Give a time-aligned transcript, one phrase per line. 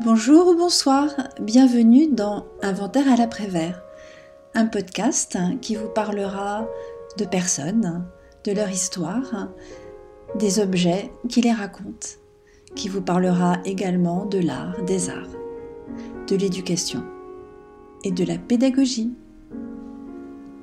[0.00, 3.82] Bonjour ou bonsoir, bienvenue dans Inventaire à l'après-vert,
[4.54, 6.66] un podcast qui vous parlera
[7.18, 8.04] de personnes,
[8.44, 9.50] de leur histoire,
[10.36, 12.08] des objets qui les racontent,
[12.74, 15.36] qui vous parlera également de l'art, des arts,
[16.26, 17.04] de l'éducation
[18.02, 19.12] et de la pédagogie.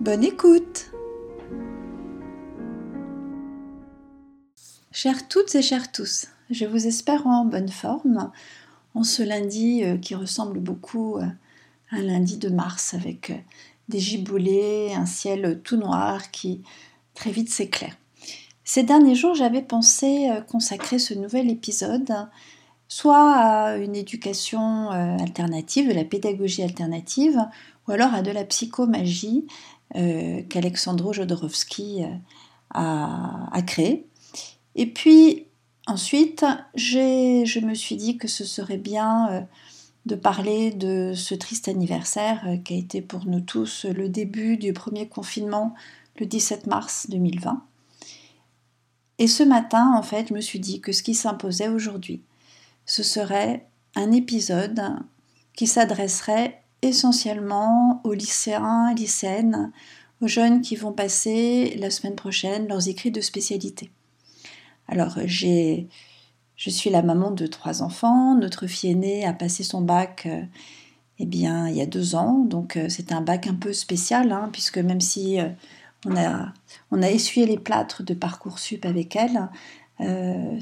[0.02, 0.92] Bonne écoute
[4.92, 8.32] Chères toutes et chers tous, je vous espère en bonne forme
[8.96, 11.32] en ce lundi euh, qui ressemble beaucoup à
[11.92, 13.36] un lundi de mars avec euh,
[13.88, 16.62] des giboulées, un ciel tout noir qui
[17.14, 17.96] très vite s'éclaire.
[18.64, 22.12] Ces derniers jours, j'avais pensé euh, consacrer ce nouvel épisode
[22.92, 27.38] soit à une éducation alternative, de la pédagogie alternative,
[27.88, 29.46] ou alors à de la psychomagie
[29.94, 32.04] qu'Alexandro Jodorowsky
[32.72, 33.62] a, a.
[34.74, 35.46] Et puis,
[35.90, 39.42] Ensuite, je me suis dit que ce serait bien euh,
[40.06, 44.58] de parler de ce triste anniversaire euh, qui a été pour nous tous le début
[44.58, 45.74] du premier confinement
[46.20, 47.66] le 17 mars 2020.
[49.18, 52.22] Et ce matin, en fait, je me suis dit que ce qui s'imposait aujourd'hui,
[52.86, 53.66] ce serait
[53.96, 54.84] un épisode
[55.56, 59.72] qui s'adresserait essentiellement aux lycéens, lycéennes,
[60.22, 63.90] aux jeunes qui vont passer la semaine prochaine leurs écrits de spécialité.
[64.90, 65.88] Alors, j'ai,
[66.56, 68.36] je suis la maman de trois enfants.
[68.36, 70.42] Notre fille aînée a passé son bac euh,
[71.20, 72.40] eh bien, il y a deux ans.
[72.40, 75.48] Donc, euh, c'est un bac un peu spécial, hein, puisque même si euh,
[76.08, 76.54] on, a,
[76.92, 79.50] on a essuyé les plâtres de Parcoursup avec elle,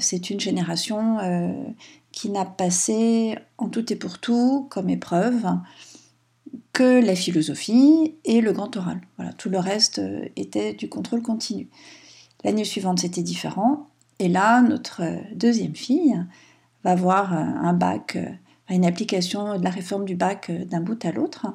[0.00, 1.18] c'est une génération
[2.10, 5.46] qui n'a passé en tout et pour tout comme épreuve
[6.72, 9.00] que la philosophie et le grand oral.
[9.16, 10.00] Voilà, tout le reste
[10.34, 11.68] était du contrôle continu.
[12.42, 13.88] L'année suivante, c'était différent.
[14.18, 15.02] Et là, notre
[15.34, 16.16] deuxième fille
[16.84, 18.28] va avoir un bac, euh,
[18.74, 21.46] une application de la réforme du bac euh, d'un bout à l'autre.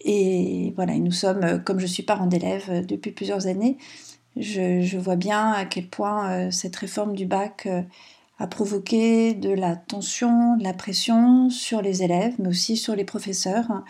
[0.00, 3.78] Et voilà, nous sommes, euh, comme je suis parent d'élève depuis plusieurs années,
[4.36, 7.66] je, vois bien à quel point cette réforme du bac
[8.38, 13.04] a provoqué de la tension, de la pression sur les élèves, mais aussi sur les
[13.04, 13.82] professeurs, hein,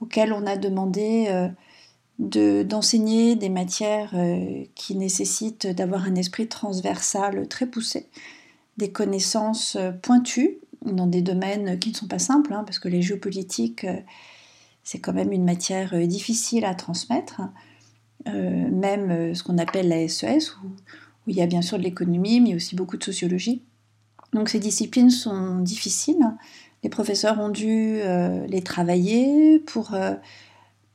[0.00, 1.50] auxquels on a demandé
[2.18, 8.08] d'enseigner des matières euh, qui nécessitent d'avoir un esprit transversal très poussé,
[8.76, 12.88] des connaissances euh, pointues dans des domaines qui ne sont pas simples, hein, parce que
[12.88, 14.00] les géopolitiques, euh,
[14.82, 17.42] c'est quand même une matière difficile à transmettre,
[18.24, 22.40] même ce qu'on appelle la SES, où, où, il y a bien sûr de l'économie,
[22.40, 23.62] mais aussi beaucoup de sociologie.
[24.32, 26.24] Donc ces disciplines sont difficiles.
[26.82, 28.00] Les professeurs ont dû
[28.48, 29.94] les travailler pour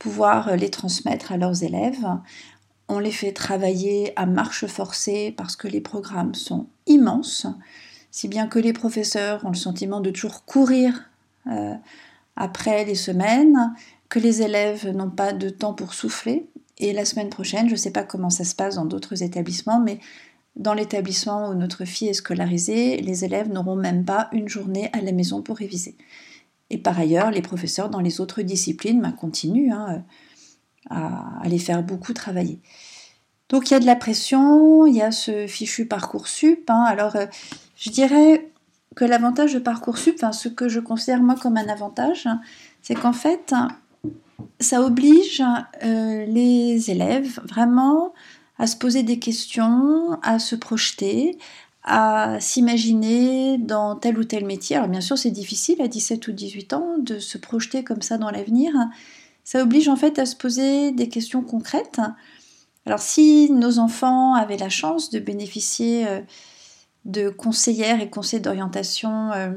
[0.04, 2.06] pouvoir les transmettre à leurs élèves.
[2.88, 7.46] On les fait travailler à marche forcée parce que les programmes sont immenses,
[8.10, 11.08] si bien que les professeurs ont le sentiment de toujours courir
[11.46, 11.72] euh,
[12.36, 13.72] après les semaines,
[14.10, 16.50] que les élèves n'ont pas de temps pour souffler.
[16.76, 19.80] Et la semaine prochaine, je ne sais pas comment ça se passe dans d'autres établissements,
[19.80, 20.00] mais
[20.54, 25.00] dans l'établissement où notre fille est scolarisée, les élèves n'auront même pas une journée à
[25.00, 25.96] la maison pour réviser.
[26.70, 30.02] Et par ailleurs, les professeurs dans les autres disciplines ben, continuent hein,
[30.90, 32.60] à, les faire beaucoup travailler.
[33.48, 36.68] Donc il y a de la pression, il y a ce fichu Parcoursup.
[36.68, 36.84] Hein.
[36.86, 37.26] Alors euh,
[37.76, 38.50] je dirais
[38.94, 42.28] que l'avantage de Parcoursup, ce que je considère moi comme un avantage,
[42.80, 43.54] c'est qu'en fait,
[44.60, 45.42] ça oblige
[45.82, 48.12] euh, les élèves vraiment
[48.58, 51.38] à se poser des questions, à se projeter,
[51.84, 54.76] à s'imaginer dans tel ou tel métier.
[54.76, 58.16] Alors bien sûr, c'est difficile à 17 ou 18 ans de se projeter comme ça
[58.16, 58.72] dans l'avenir.
[59.44, 62.00] Ça oblige en fait à se poser des questions concrètes.
[62.86, 66.20] Alors si nos enfants avaient la chance de bénéficier euh,
[67.04, 69.50] de conseillères et conseillers d'orientation euh,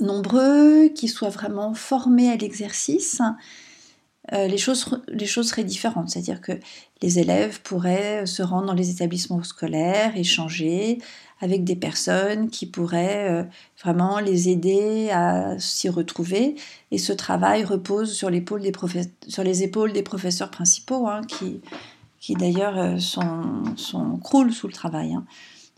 [0.00, 3.20] nombreux, qui soient vraiment formés à l'exercice,
[4.32, 6.10] euh, les, choses, les choses seraient différentes.
[6.10, 6.52] C'est-à-dire que
[7.02, 10.98] les élèves pourraient se rendre dans les établissements scolaires, échanger
[11.40, 13.44] avec des personnes qui pourraient euh,
[13.82, 16.54] vraiment les aider à s'y retrouver.
[16.90, 18.44] Et ce travail repose sur, des
[19.26, 21.60] sur les épaules des professeurs principaux, hein, qui,
[22.20, 25.14] qui d'ailleurs euh, sont, sont, croulent sous le travail.
[25.14, 25.24] Hein,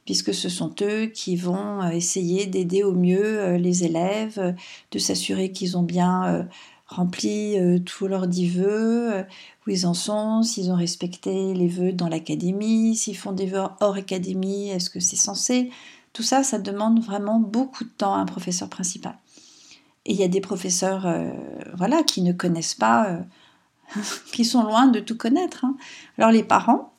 [0.05, 4.53] puisque ce sont eux qui vont essayer d'aider au mieux les élèves,
[4.91, 6.49] de s'assurer qu'ils ont bien
[6.93, 9.23] rempli euh, tous leurs dix vœux, euh,
[9.67, 13.63] où ils en sont, s'ils ont respecté les vœux dans l'académie, s'ils font des vœux
[13.81, 15.71] hors académie, est-ce que c'est censé?
[16.13, 19.17] Tout ça, ça demande vraiment beaucoup de temps à un professeur principal.
[20.05, 21.31] Et il y a des professeurs euh,
[21.75, 23.21] voilà, qui ne connaissent pas,
[24.33, 25.65] qui sont loin de tout connaître.
[25.65, 25.77] Hein.
[26.19, 26.93] Alors les parents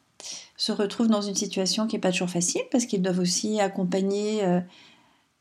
[0.57, 4.41] se retrouvent dans une situation qui n'est pas toujours facile parce qu'ils doivent aussi accompagner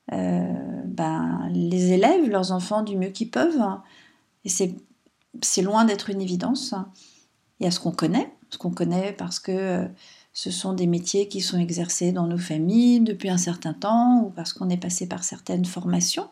[0.09, 3.63] ben, les élèves leurs enfants du mieux qu'ils peuvent.
[4.45, 6.75] Et c'est loin d'être une évidence.
[7.61, 9.89] Il y a ce qu'on connaît, ce qu'on connaît parce que euh,
[10.33, 14.31] ce sont des métiers qui sont exercés dans nos familles depuis un certain temps ou
[14.31, 16.29] parce qu'on est passé par certaines formations.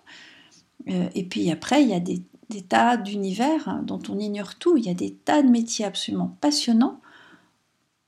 [0.88, 2.22] Euh, et puis après, il y a des,
[2.68, 4.76] tas d'univers dont on ignore tout.
[4.76, 7.00] Il y a des tas de métiers absolument passionnants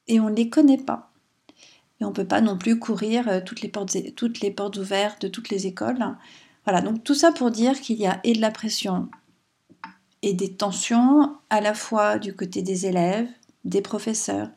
[0.08, 1.12] et on ne les connaît pas.
[2.00, 4.78] Et on ne peut pas non plus courir euh, toutes les, portes, toutes les portes
[4.78, 6.04] ouvertes de toutes les écoles.
[6.64, 9.08] Voilà, donc tout ça pour dire qu'il y a et de la pression
[10.22, 13.28] et des tensions à la fois du côté des élèves,
[13.64, 14.48] des professeurs,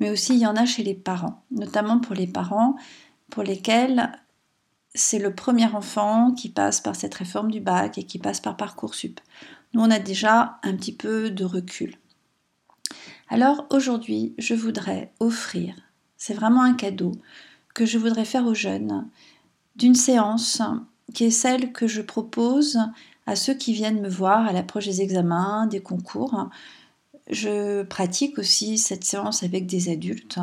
[0.00, 2.76] mais aussi il y en a chez les parents, notamment pour les parents
[3.30, 4.12] pour lesquels
[4.94, 8.56] c'est le premier enfant qui passe par cette réforme du bac et qui passe par
[8.56, 9.20] Parcoursup.
[9.72, 11.96] Nous, on a déjà un petit peu de recul.
[13.28, 15.74] Alors aujourd'hui, je voudrais offrir,
[16.16, 17.12] c'est vraiment un cadeau
[17.74, 19.08] que je voudrais faire aux jeunes,
[19.74, 20.62] d'une séance
[21.12, 22.78] qui est celle que je propose
[23.26, 26.48] à ceux qui viennent me voir à l'approche des examens, des concours.
[27.30, 30.38] Je pratique aussi cette séance avec des adultes.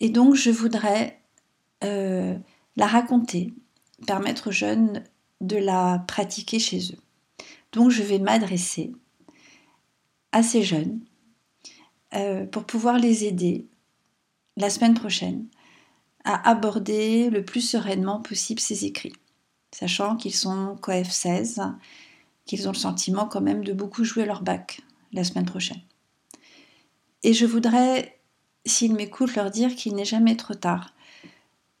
[0.00, 1.20] Et donc je voudrais
[1.84, 2.36] euh,
[2.76, 3.52] la raconter,
[4.06, 5.04] permettre aux jeunes
[5.40, 6.98] de la pratiquer chez eux.
[7.72, 8.92] Donc je vais m'adresser
[10.32, 11.00] à ces jeunes
[12.14, 13.66] euh, pour pouvoir les aider
[14.56, 15.46] la semaine prochaine
[16.24, 19.14] à aborder le plus sereinement possible ces écrits
[19.72, 21.62] sachant qu'ils sont coef 16,
[22.44, 24.80] qu'ils ont le sentiment quand même de beaucoup jouer leur bac
[25.12, 25.80] la semaine prochaine.
[27.22, 28.18] Et je voudrais,
[28.66, 30.92] s'ils m'écoutent, leur dire qu'il n'est jamais trop tard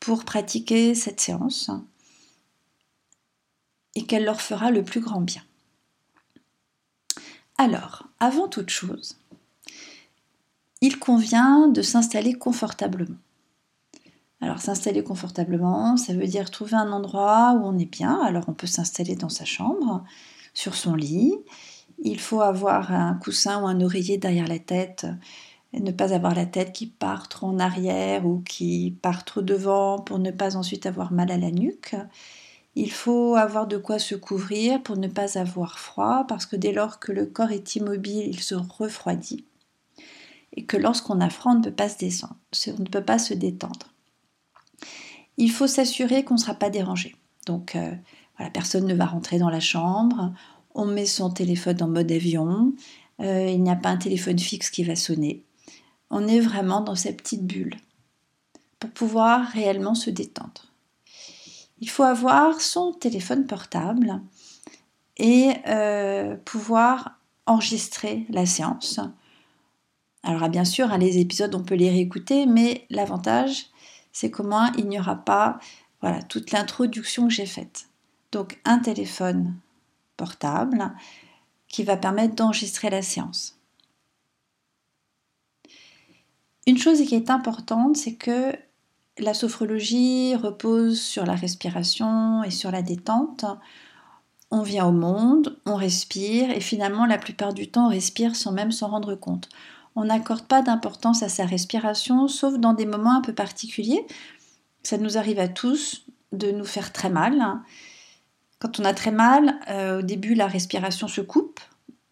[0.00, 1.70] pour pratiquer cette séance
[3.94, 5.42] et qu'elle leur fera le plus grand bien.
[7.58, 9.16] Alors, avant toute chose,
[10.80, 13.18] il convient de s'installer confortablement.
[14.42, 18.20] Alors s'installer confortablement, ça veut dire trouver un endroit où on est bien.
[18.22, 20.04] Alors on peut s'installer dans sa chambre,
[20.52, 21.34] sur son lit.
[22.04, 25.06] Il faut avoir un coussin ou un oreiller derrière la tête
[25.80, 29.98] ne pas avoir la tête qui part trop en arrière ou qui part trop devant
[29.98, 31.96] pour ne pas ensuite avoir mal à la nuque.
[32.74, 36.72] Il faut avoir de quoi se couvrir pour ne pas avoir froid parce que dès
[36.72, 39.44] lors que le corps est immobile, il se refroidit.
[40.54, 43.91] Et que lorsqu'on a froid, on ne peut on ne peut pas se détendre
[45.36, 47.16] il faut s'assurer qu'on ne sera pas dérangé.
[47.46, 47.92] Donc, euh,
[48.36, 50.32] voilà, personne ne va rentrer dans la chambre.
[50.74, 52.72] On met son téléphone en mode avion.
[53.20, 55.44] Euh, il n'y a pas un téléphone fixe qui va sonner.
[56.10, 57.76] On est vraiment dans cette petite bulle
[58.78, 60.72] pour pouvoir réellement se détendre.
[61.78, 64.20] Il faut avoir son téléphone portable
[65.16, 69.00] et euh, pouvoir enregistrer la séance.
[70.22, 73.66] Alors bien sûr, hein, les épisodes, on peut les réécouter, mais l'avantage,
[74.12, 75.58] c'est comment il n'y aura pas
[76.00, 77.88] voilà, toute l'introduction que j'ai faite.
[78.32, 79.54] Donc un téléphone
[80.16, 80.92] portable
[81.68, 83.58] qui va permettre d'enregistrer la séance.
[86.66, 88.52] Une chose qui est importante, c'est que
[89.18, 93.44] la sophrologie repose sur la respiration et sur la détente.
[94.50, 98.52] On vient au monde, on respire et finalement la plupart du temps on respire sans
[98.52, 99.48] même s'en rendre compte
[99.94, 104.06] on n'accorde pas d'importance à sa respiration, sauf dans des moments un peu particuliers.
[104.82, 107.60] Ça nous arrive à tous de nous faire très mal.
[108.58, 111.60] Quand on a très mal, euh, au début, la respiration se coupe,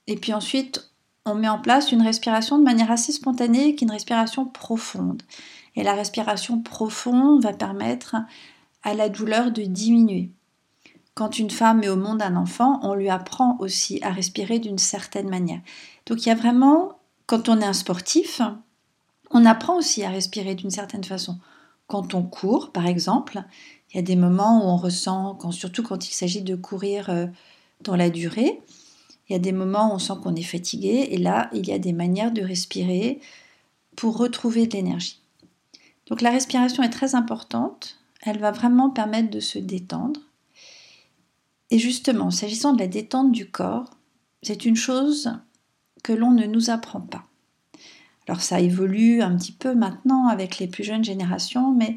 [0.07, 0.93] et puis ensuite,
[1.25, 5.23] on met en place une respiration de manière assez spontanée, qui est une respiration profonde.
[5.76, 8.16] Et la respiration profonde va permettre
[8.83, 10.31] à la douleur de diminuer.
[11.14, 14.78] Quand une femme met au monde un enfant, on lui apprend aussi à respirer d'une
[14.78, 15.61] certaine manière.
[16.07, 17.00] Donc il y a vraiment
[17.31, 18.43] quand on est un sportif,
[19.31, 21.39] on apprend aussi à respirer d'une certaine façon.
[21.87, 23.45] Quand on court, par exemple,
[23.89, 27.27] il y a des moments où on ressent, surtout quand il s'agit de courir euh,
[27.83, 28.61] dans la durée,
[29.29, 31.73] il y a des moments où on sent qu'on est fatigué, et là, il y
[31.73, 33.21] a des manières de respirer
[33.95, 35.21] pour retrouver de l'énergie.
[36.09, 40.19] Donc la respiration est très importante, elle va vraiment permettre de se détendre.
[41.71, 43.89] Et justement, s'agissant de la détente du corps,
[44.43, 45.31] c'est une chose
[46.00, 47.25] que l'on ne nous apprend pas.
[48.28, 51.97] Alors ça évolue un petit peu maintenant avec les plus jeunes générations, mais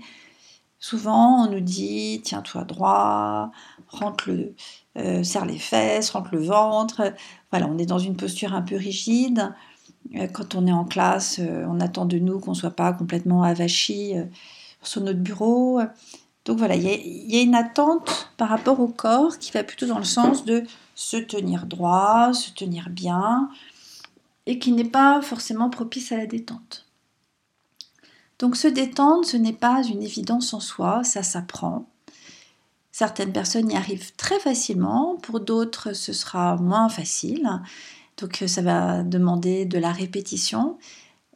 [0.80, 3.52] souvent on nous dit tiens-toi droit,
[3.88, 4.56] rentre le,
[4.98, 7.14] euh, serre les fesses, rentre le ventre.
[7.52, 9.54] Voilà, on est dans une posture un peu rigide.
[10.16, 12.94] Euh, quand on est en classe, euh, on attend de nous qu'on ne soit pas
[12.94, 14.14] complètement avachi
[14.82, 15.82] sur notre bureau.
[16.46, 19.98] Donc voilà, il y, a une attente par rapport au corps qui va plutôt dans
[19.98, 23.50] le sens de se tenir droit, se tenir bien,
[24.46, 26.88] et qui n'est pas forcément propice à la détente.
[28.40, 31.88] Donc se détendre, ce n'est pas une évidence en soi, ça s'apprend.
[32.92, 37.50] Certaines personnes y arrivent très facilement, pour d'autres ce sera moins facile.
[38.18, 40.78] Donc ça va demander de la répétition.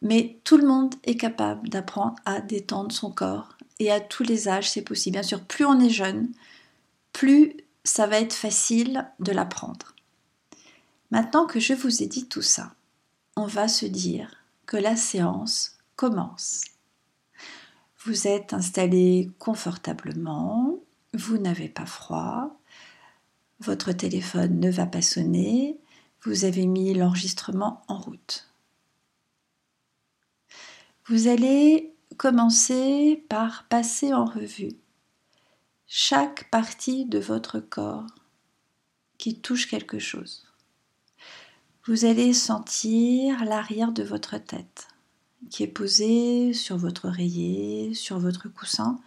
[0.02, 3.58] Mais tout le monde est capable d'apprendre à détendre son corps.
[3.80, 5.14] Et à tous les âges, c'est possible.
[5.14, 6.30] Bien sûr, plus on est jeune,
[7.14, 9.96] plus ça va être facile de l'apprendre.
[11.10, 12.74] Maintenant que je vous ai dit tout ça,
[13.38, 16.66] on va se dire que la séance commence.
[18.04, 20.80] Vous êtes installé confortablement,
[21.14, 22.60] vous n'avez pas froid,
[23.60, 25.80] votre téléphone ne va pas sonner,
[26.24, 28.52] vous avez mis l'enregistrement en route.
[31.06, 34.74] Vous allez commencer par passer en revue
[35.86, 38.08] chaque partie de votre corps
[39.20, 40.47] qui touche quelque chose.
[41.88, 44.90] Vous allez sentir l'arrière de votre tête
[45.50, 49.00] qui est posée sur votre oreiller, sur votre coussin.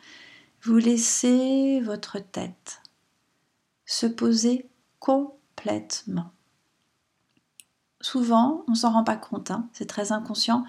[0.63, 2.81] Vous laissez votre tête
[3.85, 4.67] se poser
[4.99, 6.33] complètement.
[8.01, 10.65] Souvent, on s'en rend pas compte, hein, c'est très inconscient,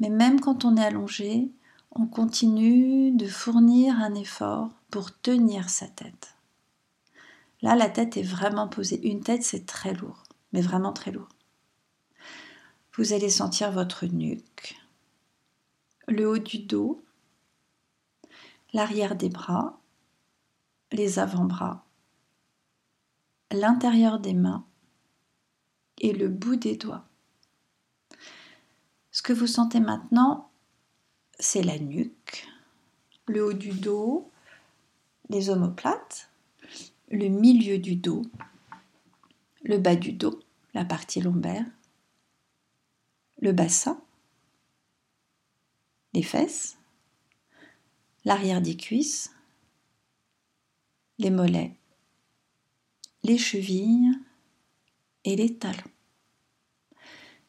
[0.00, 1.50] mais même quand on est allongé,
[1.92, 6.34] on continue de fournir un effort pour tenir sa tête.
[7.62, 9.00] Là, la tête est vraiment posée.
[9.08, 11.28] Une tête, c'est très lourd, mais vraiment très lourd.
[12.96, 14.76] Vous allez sentir votre nuque,
[16.06, 17.02] le haut du dos,
[18.72, 19.80] l'arrière des bras,
[20.92, 21.84] les avant-bras,
[23.50, 24.64] l'intérieur des mains
[25.98, 27.04] et le bout des doigts.
[29.10, 30.52] Ce que vous sentez maintenant,
[31.40, 32.46] c'est la nuque,
[33.26, 34.30] le haut du dos,
[35.30, 36.30] les omoplates,
[37.10, 38.22] le milieu du dos,
[39.64, 40.38] le bas du dos,
[40.74, 41.66] la partie lombaire,
[43.44, 44.00] le bassin,
[46.14, 46.78] les fesses,
[48.24, 49.34] l'arrière des cuisses,
[51.18, 51.76] les mollets,
[53.22, 54.18] les chevilles
[55.24, 55.92] et les talons.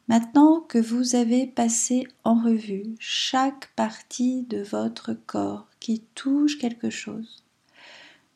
[0.06, 6.90] Maintenant que vous avez passé en revue chaque partie de votre corps qui touche quelque
[6.90, 7.42] chose,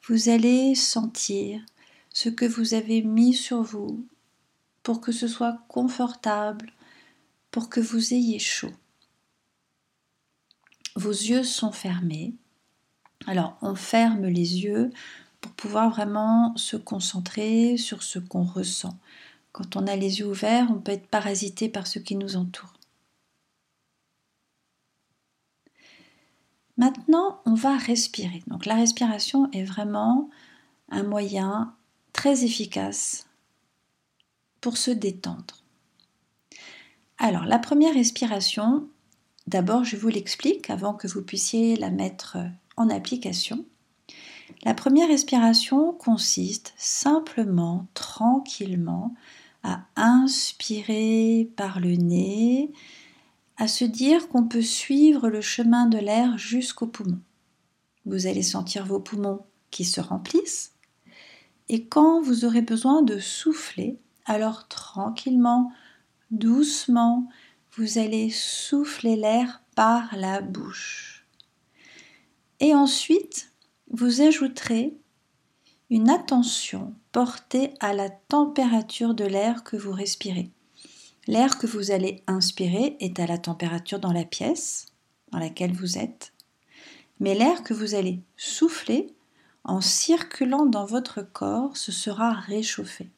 [0.08, 1.60] vous allez sentir
[2.08, 4.02] ce que vous avez mis sur vous
[4.82, 6.72] pour que ce soit confortable,
[7.50, 8.72] pour que vous ayez chaud.
[10.96, 12.34] Vos yeux sont fermés.
[13.26, 14.90] Alors on ferme les yeux
[15.40, 18.98] pour pouvoir vraiment se concentrer sur ce qu'on ressent.
[19.52, 22.72] Quand on a les yeux ouverts, on peut être parasité par ce qui nous entoure.
[26.76, 28.42] Maintenant, on va respirer.
[28.46, 30.30] Donc la respiration est vraiment
[30.90, 31.74] un moyen
[32.12, 33.26] très efficace
[34.60, 35.59] pour se détendre.
[37.22, 38.88] Alors la première respiration,
[39.46, 42.38] d'abord je vous l'explique avant que vous puissiez la mettre
[42.78, 43.66] en application.
[44.62, 49.14] La première respiration consiste simplement, tranquillement,
[49.62, 52.72] à inspirer par le nez,
[53.58, 57.20] à se dire qu'on peut suivre le chemin de l'air jusqu'aux poumons.
[58.06, 60.72] Vous allez sentir vos poumons qui se remplissent
[61.68, 65.70] et quand vous aurez besoin de souffler, alors tranquillement,
[66.30, 67.28] doucement,
[67.76, 71.26] vous allez souffler l'air par la bouche.
[72.60, 73.52] Et ensuite,
[73.90, 74.96] vous ajouterez
[75.88, 80.50] une attention portée à la température de l'air que vous respirez.
[81.26, 84.86] L'air que vous allez inspirer est à la température dans la pièce
[85.32, 86.32] dans laquelle vous êtes,
[87.18, 89.14] mais l'air que vous allez souffler
[89.64, 93.10] en circulant dans votre corps, ce sera réchauffé.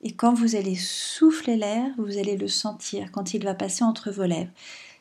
[0.00, 4.10] Et quand vous allez souffler l'air, vous allez le sentir quand il va passer entre
[4.10, 4.52] vos lèvres.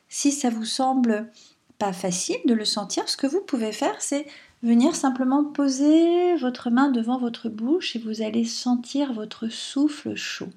[0.10, 1.30] Si ça vous semble
[1.77, 4.25] pas facile de le sentir, ce que vous pouvez faire, c'est
[4.63, 10.50] venir simplement poser votre main devant votre bouche et vous allez sentir votre souffle chaud.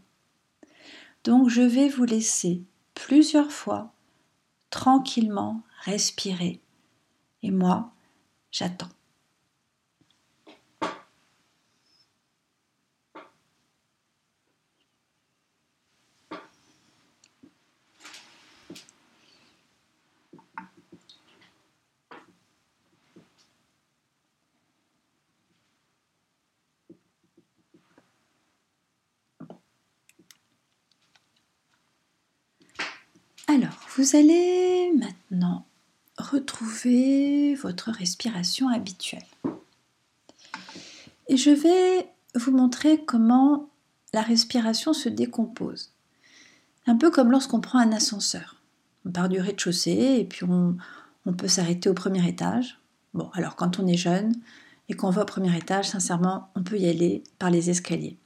[1.25, 2.63] Donc je vais vous laisser
[2.95, 3.93] plusieurs fois
[4.71, 6.61] tranquillement respirer.
[7.43, 7.93] Et moi,
[8.51, 8.89] j'attends.
[33.53, 35.67] Alors, vous allez maintenant
[36.17, 39.27] retrouver votre respiration habituelle.
[41.29, 43.69] Et je vais vous montrer comment
[44.15, 45.91] la respiration se décompose.
[46.87, 48.57] Un peu comme lorsqu'on prend un ascenseur.
[49.05, 50.79] On part du rez-de-chaussée et puis on,
[51.35, 52.79] peut s'arrêter au premier étage.
[53.13, 54.33] Bon, alors quand on est jeune,
[54.89, 58.17] et qu'on va au premier étage, sincèrement, on peut y aller par les escaliers.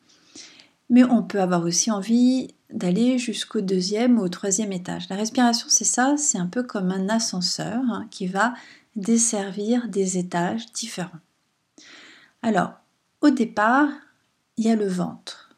[0.90, 5.08] Mais on peut avoir aussi envie d'aller jusqu'au deuxième ou au troisième étage.
[5.08, 8.54] La respiration, c'est ça, c'est un peu comme un ascenseur hein, qui va
[8.96, 11.10] desservir des étages différents.
[12.42, 12.72] Alors,
[13.20, 13.88] au départ,
[14.56, 15.56] il y a le ventre.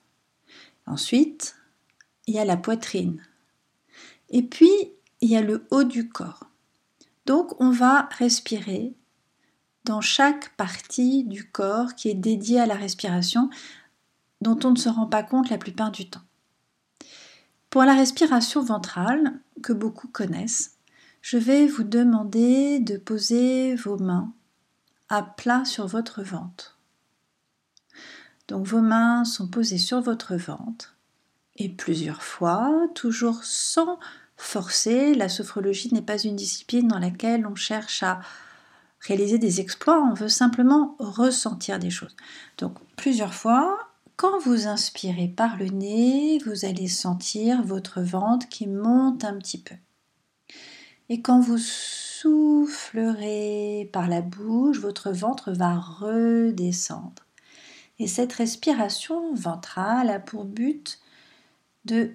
[0.86, 1.56] Ensuite,
[2.26, 3.20] il y a la poitrine.
[4.30, 4.70] Et puis,
[5.20, 6.44] il y a le haut du corps.
[7.26, 8.94] Donc, on va respirer
[9.84, 13.50] dans chaque partie du corps qui est dédiée à la respiration,
[14.40, 16.22] dont on ne se rend pas compte la plupart du temps.
[17.70, 20.76] Pour la respiration ventrale, que beaucoup connaissent,
[21.20, 24.32] je vais vous demander de poser vos mains
[25.08, 26.78] à plat sur votre ventre.
[28.48, 30.96] Donc vos mains sont posées sur votre ventre
[31.58, 33.98] et plusieurs fois, toujours sans
[34.36, 35.14] forcer.
[35.14, 38.20] La sophrologie n'est pas une discipline dans laquelle on cherche à
[39.00, 42.16] réaliser des exploits, on veut simplement ressentir des choses.
[42.58, 43.85] Donc plusieurs fois,
[44.16, 49.60] quand vous inspirez par le nez, vous allez sentir votre ventre qui monte un petit
[49.60, 49.74] peu.
[51.08, 53.08] Et quand vous soufflerez
[53.92, 57.26] par la bouche, votre ventre va redescendre.
[57.98, 60.98] Et cette respiration ventrale a pour but
[61.84, 62.12] de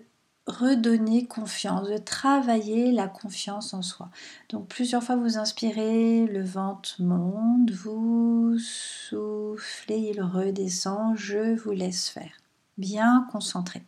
[0.47, 4.09] redonner confiance, de travailler la confiance en soi.
[4.49, 12.09] Donc plusieurs fois vous inspirez, le ventre monte, vous soufflez, il redescend, je vous laisse
[12.09, 12.33] faire.
[12.77, 13.83] Bien concentré.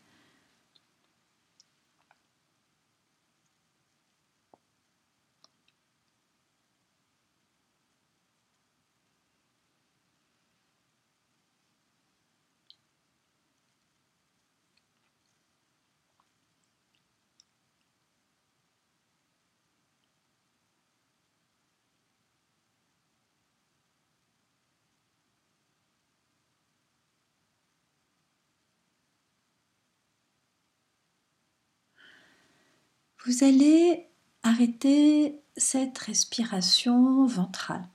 [33.26, 34.08] Vous allez
[34.44, 37.88] arrêter cette respiration ventrale.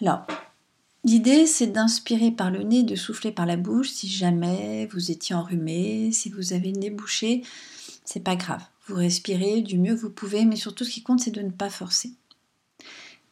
[0.00, 0.26] Alors,
[1.04, 3.90] l'idée c'est d'inspirer par le nez, de souffler par la bouche.
[3.90, 7.42] Si jamais vous étiez enrhumé, si vous avez le nez bouché,
[8.04, 8.62] c'est pas grave.
[8.86, 11.50] Vous respirez du mieux que vous pouvez, mais surtout ce qui compte c'est de ne
[11.50, 12.12] pas forcer.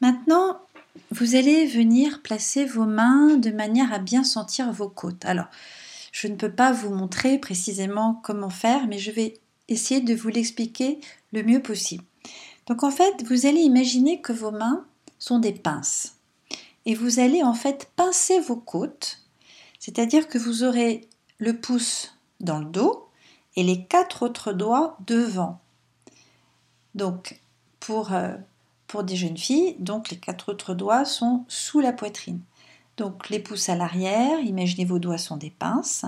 [0.01, 0.61] Maintenant,
[1.13, 5.25] vous allez venir placer vos mains de manière à bien sentir vos côtes.
[5.25, 5.47] Alors,
[6.11, 9.35] je ne peux pas vous montrer précisément comment faire, mais je vais
[9.69, 11.01] essayer de vous l'expliquer
[11.33, 12.05] mieux possible.
[12.67, 14.85] Donc en fait, vous allez imaginer que vos mains
[15.19, 16.17] sont des pinces.
[16.87, 19.23] Et vous allez en fait pincer vos côtes,
[19.79, 23.09] c'est-à-dire que vous aurez le pouce dans le dos
[23.57, 25.61] et les quatre autres doigts devant.
[26.95, 27.41] Donc
[27.81, 28.35] pour, euh,
[28.87, 32.41] pour des jeunes filles, donc les quatre autres doigts sont sous la poitrine.
[32.97, 36.05] Donc les pouces à l'arrière, imaginez vos doigts sont des pinces.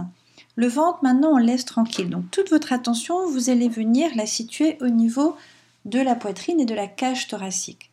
[0.55, 2.11] Le ventre, maintenant, on laisse tranquille.
[2.11, 5.37] Donc toute votre attention, vous allez venir la situer au niveau
[5.85, 7.91] de la poitrine et de la cage thoracique.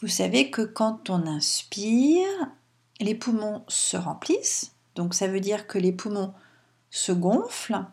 [0.00, 2.26] Vous savez que quand on inspire,
[3.00, 4.72] les poumons se remplissent.
[4.94, 6.32] Donc ça veut dire que les poumons
[6.90, 7.84] se gonflent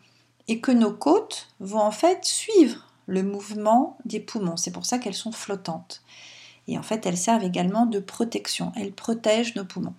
[0.48, 4.58] et que nos côtes vont en fait suivre le mouvement des poumons.
[4.58, 6.04] C'est pour ça qu'elles sont flottantes.
[6.68, 8.72] Et en fait, elles servent également de protection.
[8.76, 9.96] Elles protègent nos poumons.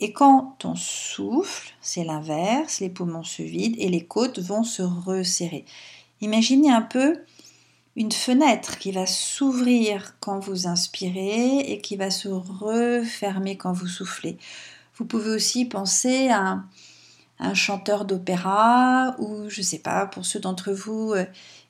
[0.00, 4.82] Et quand on souffle, c'est l'inverse, les poumons se vident et les côtes vont se
[4.82, 5.64] resserrer.
[6.20, 7.18] Imaginez un peu
[7.96, 13.86] une fenêtre qui va s'ouvrir quand vous inspirez et qui va se refermer quand vous
[13.86, 14.36] soufflez.
[14.96, 16.62] Vous pouvez aussi penser à
[17.38, 21.24] un, chanteur d'opéra ou je ne sais pas, pour ceux d'entre vous euh,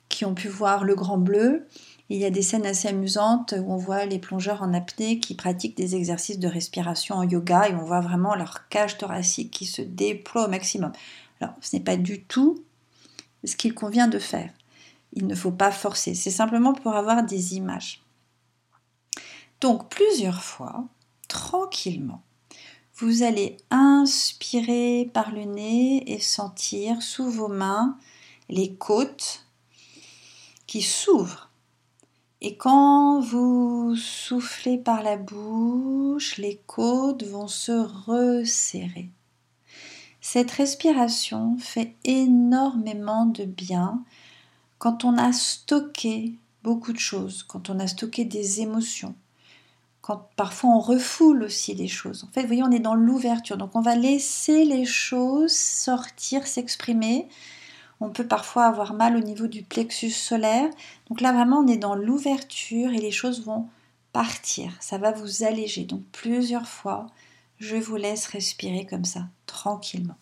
[0.09, 1.67] qui ont pu voir Le Grand Bleu,
[2.09, 5.33] il y a des scènes assez amusantes où on voit les plongeurs en apnée qui
[5.33, 9.65] pratiquent des exercices de respiration en yoga et on voit vraiment leur cage thoracique qui
[9.65, 10.91] se déploie au maximum.
[11.41, 12.63] Alors, ce n'est pas du tout
[13.43, 14.51] ce qu'il convient de faire.
[15.13, 18.03] Il ne faut pas forcer, c'est simplement pour avoir des images.
[19.61, 20.85] Donc, plusieurs fois,
[21.27, 22.21] tranquillement,
[22.97, 27.97] vous allez inspirer par le nez et sentir sous vos mains
[28.47, 29.45] les côtes
[30.67, 31.49] qui s'ouvrent
[32.41, 39.09] et quand vous soufflez par la bouche, les côtes vont se resserrer.
[40.21, 44.03] Cette respiration fait énormément de bien
[44.79, 49.15] quand on a stocké beaucoup de choses, quand on a stocké des émotions,
[50.01, 52.23] quand parfois on refoule aussi les choses.
[52.23, 56.47] En fait, vous voyez, on est dans l'ouverture, donc on va laisser les choses sortir,
[56.47, 57.29] s'exprimer,
[58.05, 60.69] on peut parfois avoir mal au niveau du plexus solaire.
[61.09, 63.67] Donc là, vraiment, on est dans l'ouverture et les choses vont
[64.13, 64.71] partir.
[64.79, 65.83] Ça va vous alléger.
[65.83, 67.07] Donc plusieurs fois,
[67.59, 70.15] je vous laisse respirer comme ça, tranquillement.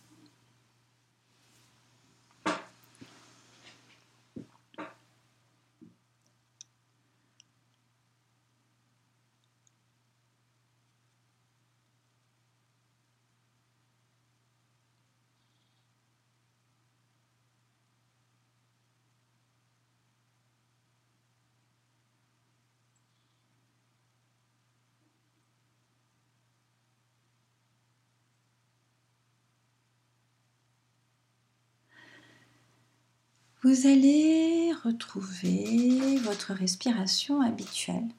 [33.63, 38.10] Vous allez retrouver votre respiration habituelle.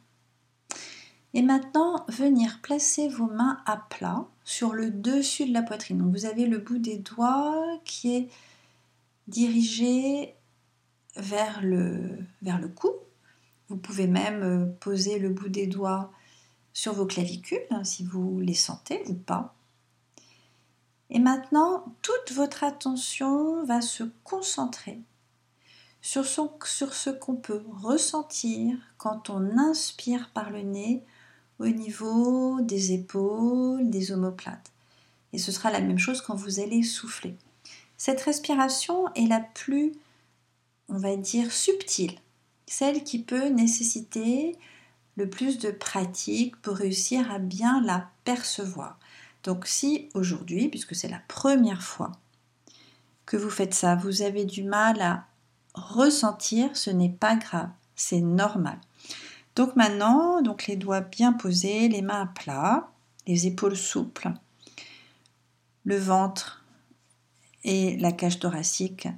[1.34, 5.98] Et maintenant, venir placer vos mains à plat sur le dessus de la poitrine.
[5.98, 8.30] Donc vous avez le bout des doigts qui est
[9.28, 10.34] dirigé
[11.16, 12.92] vers le, vers le cou.
[13.68, 16.10] Vous pouvez même euh, poser le bout des doigts
[16.72, 19.54] sur vos clavicules, hein, si vous les sentez ou pas.
[21.10, 25.02] Et maintenant, toute votre attention va se concentrer
[26.04, 31.02] sur, ce qu'on peut ressentir quand on inspire par le nez
[31.58, 34.70] au niveau des épaules, des omoplates.
[35.32, 37.36] Et ce sera la même chose quand vous allez souffler.
[37.96, 39.92] Cette respiration est la plus,
[40.90, 42.18] on va dire, subtile,
[42.66, 44.58] celle qui peut nécessiter
[45.16, 48.98] le plus de pratique pour réussir à bien la percevoir.
[49.42, 52.12] Donc si aujourd'hui, puisque c'est la première fois
[53.24, 55.24] que vous faites ça, vous avez du mal à
[55.74, 58.78] ressentir, ce n'est pas grave, c'est normal.
[59.56, 62.90] Donc maintenant, donc les doigts bien posés, les mains à plat,
[63.26, 64.32] les épaules souples,
[65.84, 66.64] le ventre
[67.62, 69.08] et la cage thoracique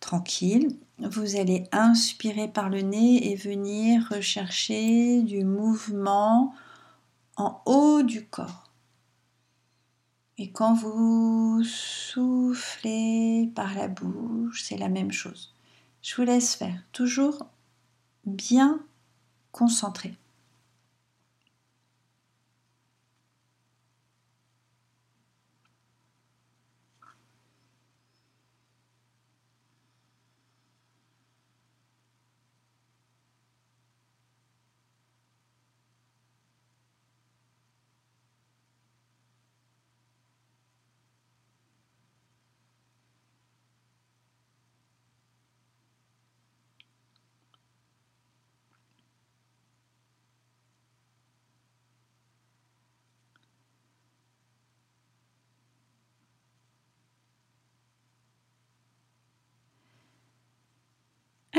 [0.00, 0.76] tranquille.
[0.98, 6.54] Vous allez inspirer par le nez et venir rechercher du mouvement
[7.36, 8.70] en haut du corps.
[10.36, 15.54] Et quand vous soufflez par la bouche, c'est la même chose.
[16.02, 17.46] Je vous laisse faire, toujours
[18.24, 18.80] bien
[19.52, 20.14] concentré.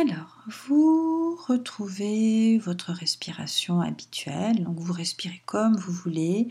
[0.02, 4.64] Alors, vous retrouvez votre respiration habituelle.
[4.64, 6.48] Donc, vous respirez comme vous voulez.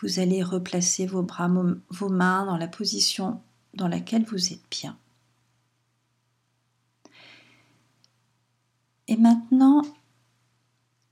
[0.00, 1.50] Vous allez replacer vos bras,
[1.88, 3.40] vos mains dans la position
[3.74, 4.96] dans laquelle vous êtes bien.
[9.08, 9.82] Et maintenant,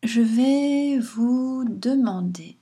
[0.04, 2.56] je vais vous demander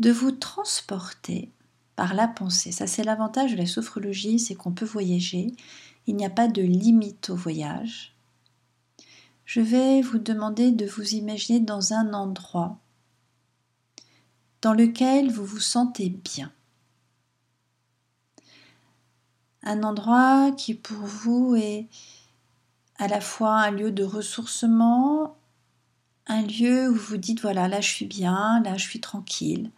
[0.00, 1.52] de vous transporter
[1.94, 2.72] par la pensée.
[2.72, 5.54] Ça, c'est l'avantage de la sophrologie, c'est qu'on peut voyager
[6.06, 8.14] il n'y a pas de limite au voyage.
[9.44, 12.78] Je vais vous demander de vous imaginer dans un endroit
[14.62, 16.50] dans lequel vous vous sentez bien.
[19.62, 21.86] Un endroit qui pour vous est
[22.98, 25.36] à la fois un lieu de ressourcement,
[26.26, 29.70] un lieu où vous dites voilà, là je suis bien, là je suis tranquille.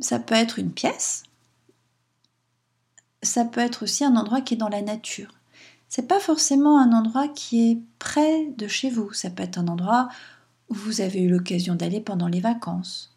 [0.00, 1.22] Ça peut être une pièce,
[3.26, 5.30] ça peut être aussi un endroit qui est dans la nature.
[5.88, 9.12] C'est pas forcément un endroit qui est près de chez vous.
[9.12, 10.08] Ça peut être un endroit
[10.68, 13.16] où vous avez eu l'occasion d'aller pendant les vacances.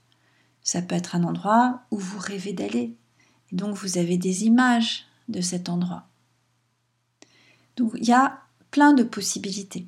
[0.62, 2.96] Ça peut être un endroit où vous rêvez d'aller.
[3.52, 6.06] Donc vous avez des images de cet endroit.
[7.76, 8.40] Donc il y a
[8.72, 9.88] plein de possibilités.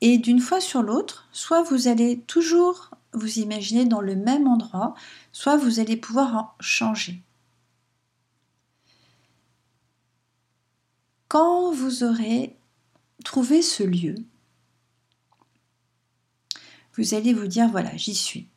[0.00, 4.94] Et d'une fois sur l'autre, soit vous allez toujours vous imaginer dans le même endroit,
[5.30, 7.22] soit vous allez pouvoir en changer.
[11.32, 12.58] Quand vous aurez
[13.24, 14.16] trouvé ce lieu,
[16.92, 18.50] vous allez vous dire, voilà, j'y suis.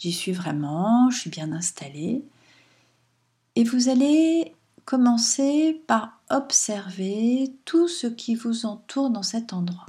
[0.00, 2.24] J'y suis vraiment, je suis bien installée.
[3.54, 4.52] Et vous allez
[4.84, 9.86] commencer par observer tout ce qui vous entoure dans cet endroit.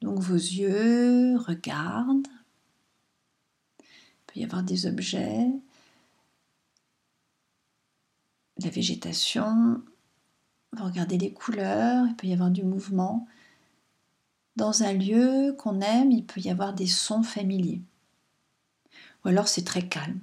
[0.00, 2.26] Donc vos yeux regardent.
[3.78, 5.52] Il peut y avoir des objets,
[8.62, 9.82] la végétation,
[10.72, 13.26] vous regardez les couleurs, il peut y avoir du mouvement.
[14.56, 17.82] Dans un lieu qu'on aime, il peut y avoir des sons familiers.
[19.24, 20.20] Ou alors c'est très calme.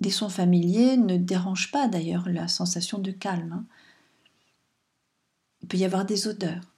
[0.00, 3.52] Les sons familiers ne dérangent pas d'ailleurs la sensation de calme.
[3.52, 3.64] Hein.
[5.62, 6.71] Il peut y avoir des odeurs.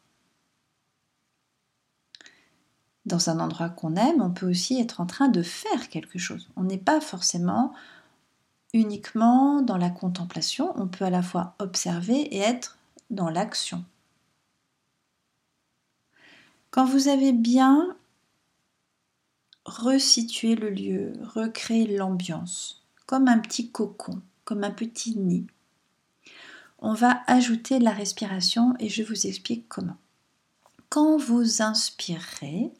[3.07, 6.49] Dans un endroit qu'on aime, on peut aussi être en train de faire quelque chose.
[6.57, 7.75] On n'est pas forcément
[8.73, 12.79] uniquement dans la contemplation, on peut à la fois observer et être
[13.11, 13.85] dans l'action.
[16.71, 17.97] Quand vous avez bien
[19.64, 25.47] resitué le lieu, recréé l'ambiance, comme un petit cocon, comme un petit nid,
[26.81, 29.97] on va ajouter la respiration et je vous explique comment.
[30.88, 32.73] Quand vous inspirez,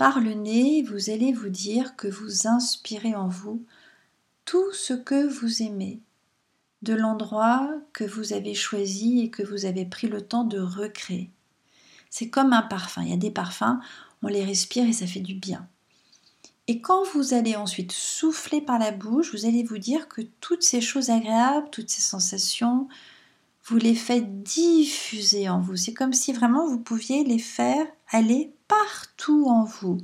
[0.00, 3.62] par le nez, vous allez vous dire que vous inspirez en vous
[4.46, 6.00] tout ce que vous aimez,
[6.80, 11.28] de l'endroit que vous avez choisi et que vous avez pris le temps de recréer.
[12.08, 13.02] C'est comme un parfum.
[13.02, 13.78] Il y a des parfums,
[14.22, 15.68] on les respire et ça fait du bien.
[16.66, 20.62] Et quand vous allez ensuite souffler par la bouche, vous allez vous dire que toutes
[20.62, 22.88] ces choses agréables, toutes ces sensations,
[23.64, 25.76] vous les faites diffuser en vous.
[25.76, 29.98] C'est comme si vraiment vous pouviez les faire aller partout en vous.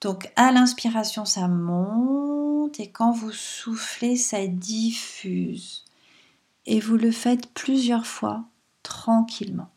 [0.00, 5.84] Donc à l'inspiration, ça monte et quand vous soufflez, ça diffuse.
[6.66, 8.44] Et vous le faites plusieurs fois
[8.82, 9.70] tranquillement.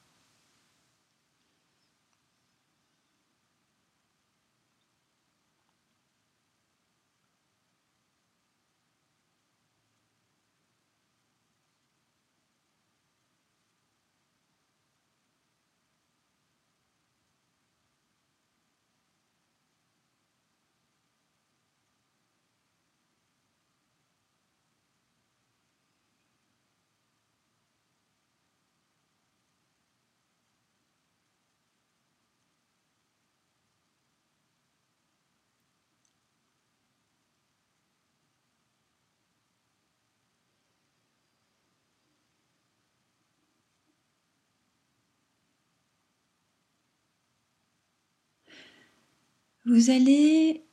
[49.70, 50.64] Vous allez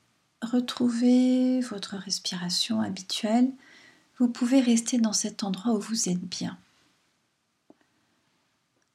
[0.41, 3.51] retrouver votre respiration habituelle.
[4.19, 6.57] Vous pouvez rester dans cet endroit où vous êtes bien.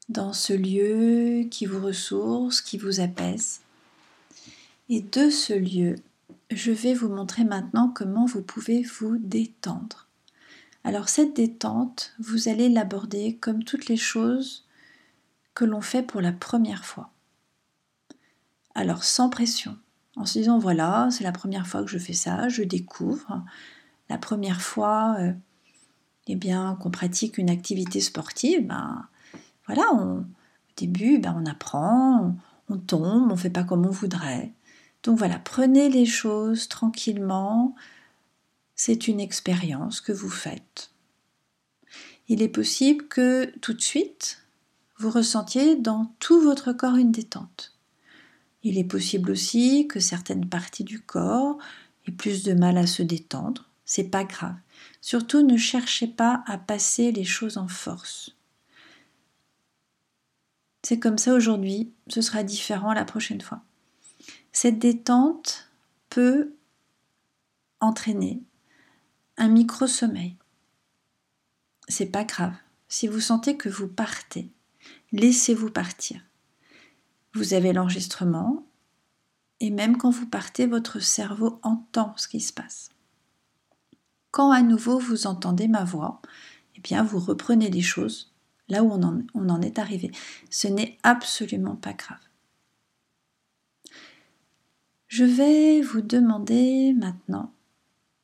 [0.08, 3.60] Dans ce lieu qui vous ressource, qui vous apaise.
[4.88, 5.98] Et de ce lieu,
[6.50, 10.08] je vais vous montrer maintenant comment vous pouvez vous détendre.
[10.86, 14.66] Alors cette détente, vous allez l'aborder comme toutes les choses
[15.56, 17.12] que l'on fait pour la première fois.
[18.76, 19.78] Alors sans pression,
[20.20, 23.42] en se disant voilà, c'est la première fois que je fais ça, je découvre.
[24.10, 25.34] La première fois euh,
[26.28, 29.08] eh bien, qu'on pratique une activité sportive, ben,
[29.66, 30.24] voilà, au
[30.76, 32.36] début, ben, on apprend,
[32.70, 34.54] on, on tombe, on ne fait pas comme on voudrait.
[35.04, 37.74] Donc voilà, prenez les choses tranquillement.
[38.76, 40.92] C'est une expérience que vous faites.
[42.28, 44.44] Il est possible que tout de suite,
[44.98, 47.79] vous ressentiez dans tout votre corps une détente.
[48.64, 51.58] Il est possible aussi que certaines parties du corps
[52.08, 53.70] aient plus de mal à se détendre.
[53.86, 54.56] C'est pas grave.
[55.02, 58.36] Surtout ne cherchez pas à passer les choses en force.
[60.84, 63.62] C'est comme ça aujourd'hui, ce sera différent la prochaine fois.
[64.52, 65.70] Cette détente
[66.10, 66.54] peut
[67.80, 68.42] entraîner
[69.38, 70.36] un micro-sommeil.
[71.88, 72.56] C'est pas grave.
[72.88, 74.50] Si vous sentez que vous partez,
[75.12, 76.22] laissez-vous partir.
[77.34, 78.66] Vous avez l'enregistrement
[79.60, 82.90] et même quand vous partez, votre cerveau entend ce qui se passe.
[84.32, 86.22] Quand à nouveau vous entendez ma voix,
[86.76, 88.34] eh bien vous reprenez les choses
[88.70, 90.12] là où on en, on en est arrivé.
[90.50, 92.20] Ce n'est absolument pas grave.
[95.08, 97.52] Je vais vous demander maintenant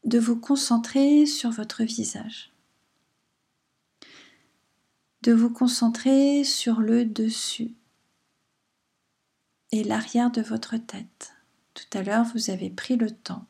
[0.04, 2.54] de vous concentrer sur votre visage,
[5.24, 7.74] de vous concentrer sur le dessus
[9.84, 11.34] l'arrière de votre tête.
[11.74, 13.46] Tout à l'heure, vous avez pris le temps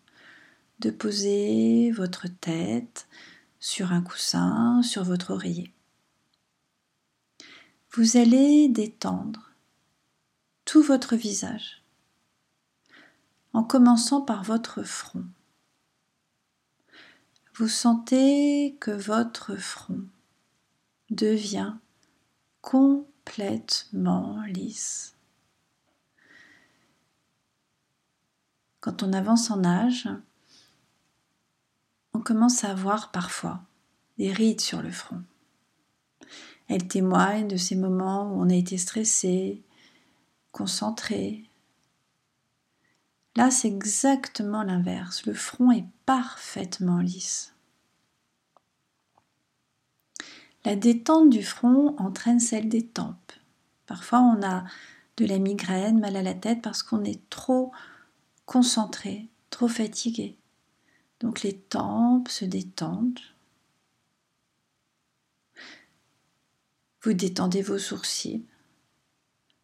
[0.79, 3.07] de poser votre tête
[3.59, 5.71] sur un coussin, sur votre oreiller.
[7.91, 9.51] Vous allez détendre
[10.65, 11.81] tout votre visage
[13.53, 15.23] en commençant par votre front.
[17.53, 20.01] Vous sentez que votre front
[21.09, 21.73] devient
[22.61, 25.14] complètement lisse.
[28.85, 30.07] Quand on avance en âge,
[32.13, 33.61] on commence à avoir parfois
[34.19, 35.23] des rides sur le front.
[36.67, 39.63] Elle témoigne de ces moments où on a été stressé,
[40.51, 41.49] concentré.
[43.35, 45.25] Là, c'est exactement l'inverse.
[45.25, 47.55] Le front est parfaitement lisse.
[50.63, 53.33] La détente du front entraîne celle des tempes.
[53.87, 54.63] Parfois, on a
[55.17, 57.71] de la migraine, mal à la tête parce qu'on est trop
[58.45, 60.37] concentré, trop fatigué.
[61.19, 63.19] Donc les tempes se détendent.
[67.01, 68.45] Vous détendez vos sourcils,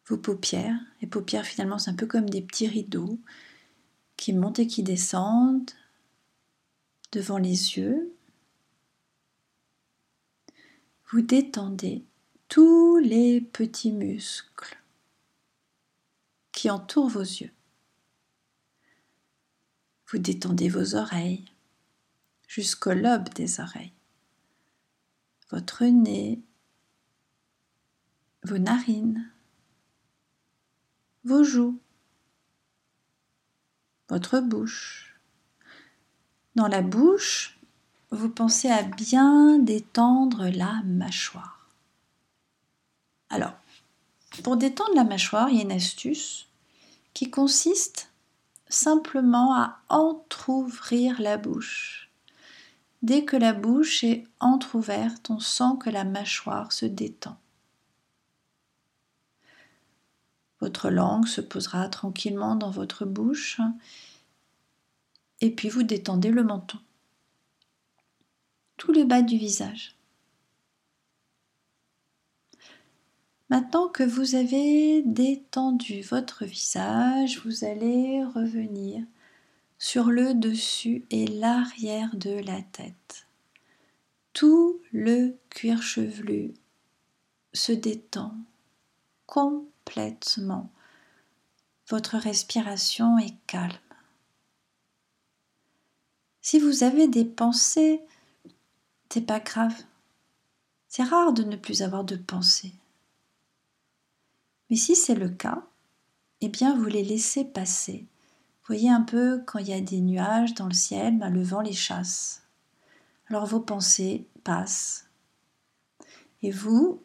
[0.06, 0.78] vos paupières.
[1.00, 3.18] Les paupières, finalement, c'est un peu comme des petits rideaux
[4.16, 5.72] qui montent et qui descendent
[7.10, 8.14] devant les yeux.
[11.10, 12.04] Vous détendez
[12.48, 14.78] tous les petits muscles
[16.52, 17.50] qui entourent vos yeux.
[20.12, 21.46] Vous détendez vos oreilles
[22.46, 23.94] jusqu'au lobe des oreilles,
[25.50, 26.38] votre nez,
[28.44, 29.30] vos narines,
[31.24, 31.80] vos joues,
[34.10, 35.18] votre bouche.
[36.56, 37.58] Dans la bouche,
[38.10, 41.70] vous pensez à bien détendre la mâchoire.
[43.30, 43.54] Alors,
[44.44, 46.48] pour détendre la mâchoire, il y a une astuce
[47.14, 48.11] qui consiste
[48.72, 52.10] simplement à entr'ouvrir la bouche.
[53.02, 57.36] Dès que la bouche est entr'ouverte, on sent que la mâchoire se détend.
[60.60, 63.60] Votre langue se posera tranquillement dans votre bouche
[65.40, 66.78] et puis vous détendez le menton,
[68.76, 69.96] tout le bas du visage.
[73.52, 79.04] Maintenant que vous avez détendu votre visage, vous allez revenir
[79.78, 83.26] sur le dessus et l'arrière de la tête.
[84.32, 86.54] Tout le cuir chevelu
[87.52, 88.34] se détend
[89.26, 90.72] complètement.
[91.90, 93.76] Votre respiration est calme.
[96.40, 98.00] Si vous avez des pensées,
[99.12, 99.76] c'est pas grave.
[100.88, 102.72] C'est rare de ne plus avoir de pensées.
[104.72, 105.66] Mais si c'est le cas,
[106.40, 108.06] eh bien vous les laissez passer.
[108.66, 111.60] Voyez un peu quand il y a des nuages dans le ciel, ben, le vent
[111.60, 112.44] les chasse.
[113.28, 115.10] Alors vos pensées passent.
[116.40, 117.02] Et vous,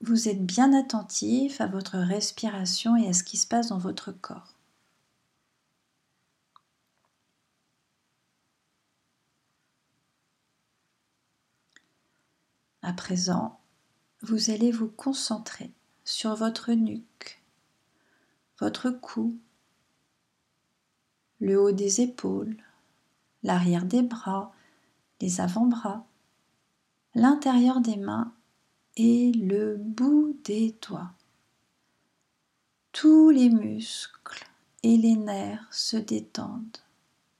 [0.00, 4.12] vous êtes bien attentif à votre respiration et à ce qui se passe dans votre
[4.12, 4.54] corps.
[12.82, 13.58] À présent,
[14.20, 15.72] vous allez vous concentrer
[16.12, 17.42] sur votre nuque,
[18.60, 19.38] votre cou,
[21.40, 22.56] le haut des épaules,
[23.42, 24.52] l'arrière des bras,
[25.20, 26.04] les avant-bras,
[27.14, 28.32] l'intérieur des mains
[28.96, 31.12] et le bout des doigts.
[32.92, 34.46] Tous les muscles
[34.82, 36.78] et les nerfs se détendent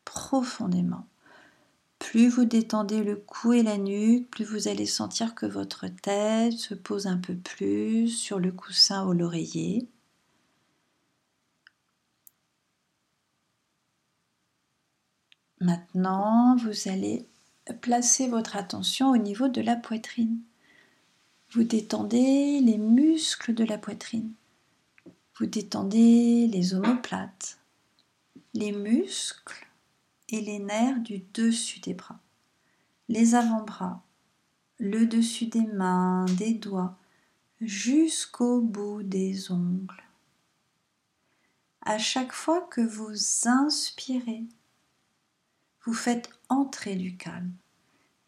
[0.07, 1.07] profondément.
[2.03, 6.53] Plus vous détendez le cou et la nuque, plus vous allez sentir que votre tête
[6.53, 9.89] se pose un peu plus sur le coussin ou l'oreiller.
[15.61, 17.29] Maintenant, vous allez
[17.81, 20.41] placer votre attention au niveau de la poitrine.
[21.53, 24.33] Vous détendez les muscles de la poitrine.
[25.39, 27.61] Vous détendez les omoplates,
[28.55, 29.72] les muscles
[30.33, 32.19] et les nerfs du dessus des bras,
[33.09, 34.03] les avant-bras,
[34.79, 36.97] le dessus des mains, des doigts,
[37.61, 40.03] jusqu'au bout des ongles.
[41.83, 43.15] À chaque fois que vous
[43.47, 44.45] inspirez,
[45.85, 47.53] vous faites entrer du calme.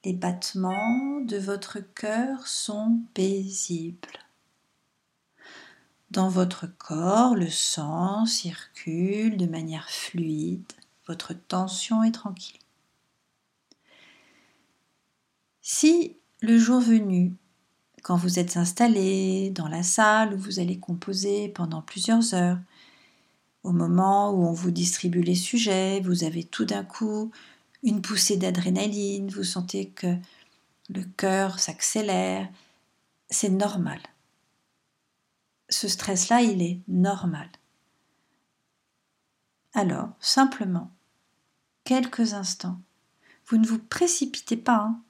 [0.04, 4.18] Les battements de votre cœur sont paisibles.
[6.10, 10.72] Dans votre corps, le sang circule de manière fluide
[11.06, 12.58] votre tension est tranquille.
[15.60, 17.34] Si le jour venu,
[18.02, 22.58] quand vous êtes installé dans la salle où vous allez composer pendant plusieurs heures,
[23.62, 27.30] au moment où on vous distribue les sujets, vous avez tout d'un coup
[27.82, 30.18] une poussée d'adrénaline, vous sentez que
[30.90, 32.48] le cœur s'accélère,
[33.30, 34.00] c'est normal.
[35.70, 37.48] Ce stress-là, il est normal.
[39.76, 40.92] Alors, simplement,
[41.82, 42.80] quelques instants,
[43.46, 45.02] vous ne vous précipitez pas, hein.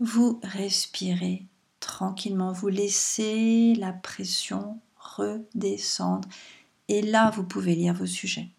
[0.00, 1.46] vous respirez
[1.78, 6.28] tranquillement, vous laissez la pression redescendre
[6.88, 8.50] et là, vous pouvez lire vos sujets.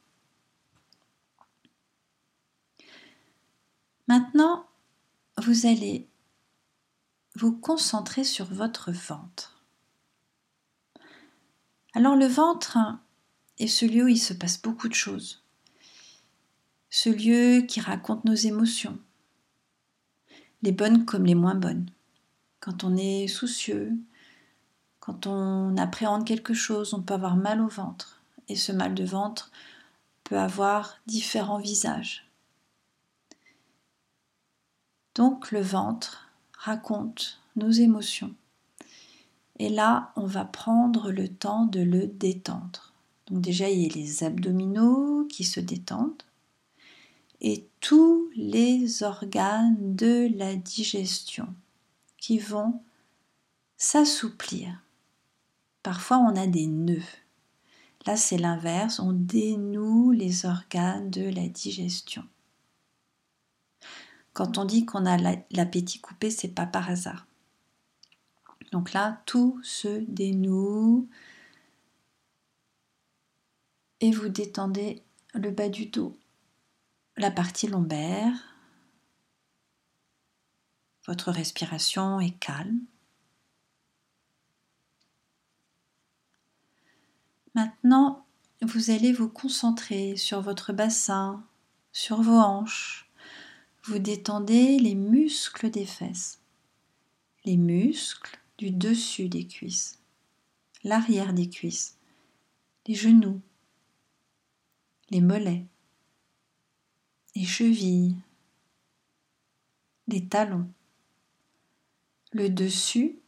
[4.07, 4.65] Maintenant,
[5.37, 6.07] vous allez
[7.35, 9.61] vous concentrer sur votre ventre.
[11.93, 12.77] Alors le ventre
[13.57, 15.43] est ce lieu où il se passe beaucoup de choses.
[16.91, 18.97] Ce lieu qui raconte nos émotions,
[20.63, 21.89] les bonnes comme les moins bonnes.
[22.59, 23.93] Quand on est soucieux,
[24.99, 28.21] quand on appréhende quelque chose, on peut avoir mal au ventre.
[28.47, 29.51] Et ce mal de ventre
[30.23, 32.27] peut avoir différents visages.
[35.13, 38.33] Donc le ventre raconte nos émotions.
[39.59, 42.93] Et là, on va prendre le temps de le détendre.
[43.27, 46.23] Donc déjà, il y a les abdominaux qui se détendent
[47.41, 51.53] et tous les organes de la digestion
[52.17, 52.81] qui vont
[53.77, 54.81] s'assouplir.
[55.83, 57.01] Parfois, on a des nœuds.
[58.05, 62.25] Là, c'est l'inverse, on dénoue les organes de la digestion.
[64.33, 65.17] Quand on dit qu'on a
[65.51, 67.27] l'appétit coupé, c'est pas par hasard.
[68.71, 71.09] Donc là, tout se dénoue
[73.99, 76.17] et vous détendez le bas du dos,
[77.19, 78.55] la partie lombaire.
[81.05, 82.79] Votre respiration est calme.
[87.55, 88.25] Maintenant,
[88.61, 91.45] vous allez vous concentrer sur votre bassin,
[91.91, 93.11] sur vos hanches.
[93.83, 96.39] Vous détendez les muscles des fesses,
[97.43, 99.99] les muscles du dessus des cuisses,
[100.85, 101.97] l'arrière des cuisses,
[102.87, 103.41] les genoux,
[105.09, 105.65] les mollets,
[107.35, 108.15] les chevilles,
[110.07, 110.69] les talons,
[112.31, 113.19] le dessus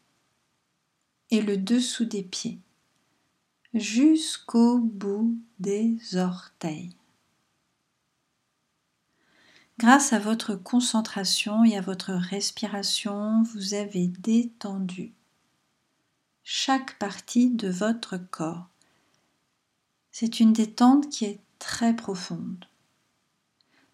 [1.29, 2.59] et le dessous des pieds
[3.73, 6.95] jusqu'au bout des orteils.
[9.77, 15.13] Grâce à votre concentration et à votre respiration, vous avez détendu
[16.43, 18.67] chaque partie de votre corps.
[20.11, 22.65] C'est une détente qui est très profonde.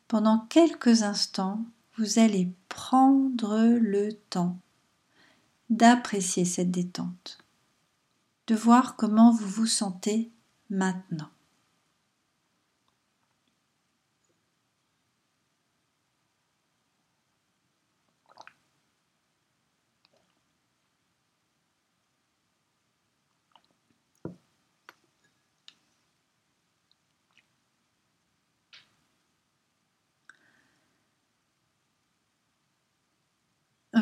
[0.08, 1.66] Pendant quelques instants,
[1.98, 4.58] vous allez prendre le temps
[5.70, 7.40] d'apprécier cette détente
[8.48, 10.32] de voir comment vous vous sentez
[10.70, 11.30] maintenant.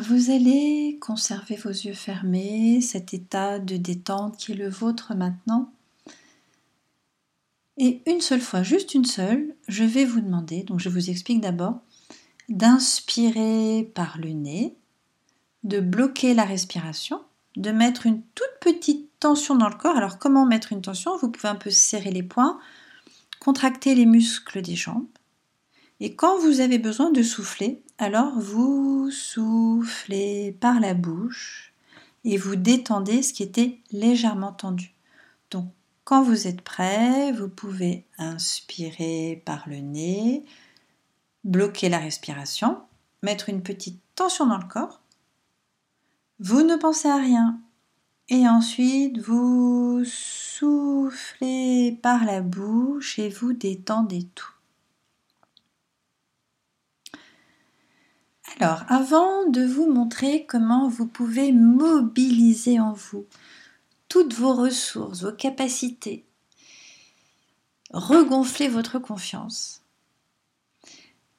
[0.02, 5.72] Vous allez conserver vos yeux fermés, cet état de détente qui est le vôtre maintenant.
[7.78, 11.40] Et une seule fois, juste une seule, je vais vous demander, donc je vous explique
[11.40, 11.80] d'abord,
[12.50, 14.74] d'inspirer par le nez,
[15.64, 17.22] de bloquer la respiration,
[17.56, 19.96] de mettre une toute petite tension dans le corps.
[19.96, 21.16] Alors comment mettre une tension?
[21.16, 22.58] Vous pouvez un peu serrer les poings,
[23.40, 25.06] contracter les muscles des jambes.
[26.00, 31.72] Et quand vous avez besoin de souffler, alors vous soufflez par la bouche
[32.24, 34.92] et vous détendez ce qui était légèrement tendu.
[35.50, 35.66] Donc
[36.04, 40.44] quand vous êtes prêt, vous pouvez inspirer par le nez,
[41.44, 42.78] bloquer la respiration,
[43.22, 45.00] mettre une petite tension dans le corps.
[46.38, 47.58] Vous ne pensez à rien.
[48.28, 54.55] Et ensuite, vous soufflez par la bouche et vous détendez tout.
[58.58, 63.26] Alors, avant de vous montrer comment vous pouvez mobiliser en vous
[64.08, 66.24] toutes vos ressources, vos capacités,
[67.92, 69.82] regonfler votre confiance,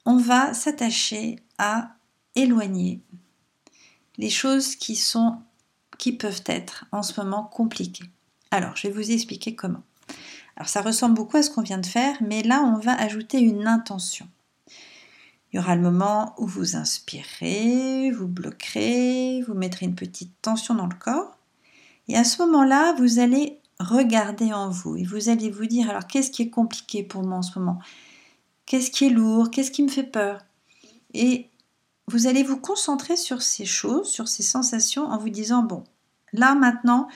[0.05, 1.95] on va s'attacher à
[2.35, 3.01] éloigner
[4.17, 5.39] les choses qui sont
[5.97, 8.09] qui peuvent être en ce moment compliquées.
[8.51, 9.83] Alors, je vais vous expliquer comment.
[10.55, 13.39] Alors, ça ressemble beaucoup à ce qu'on vient de faire, mais là, on va ajouter
[13.39, 14.27] une intention.
[15.57, 20.75] Il y aura le moment où vous inspirez, vous bloquerez, vous mettrez une petite tension
[20.75, 21.35] dans le corps.
[22.07, 26.05] Et à ce moment-là, vous allez regarder en vous et vous allez vous dire alors
[26.05, 27.79] qu'est-ce qui est compliqué pour moi en ce moment?
[28.67, 29.49] Qu'est-ce qui est lourd?
[29.49, 30.45] Qu'est-ce qui me fait peur?
[31.15, 31.49] Et
[32.07, 35.83] vous allez vous concentrer sur ces choses, sur ces sensations en vous disant bon,
[36.33, 37.07] là maintenant,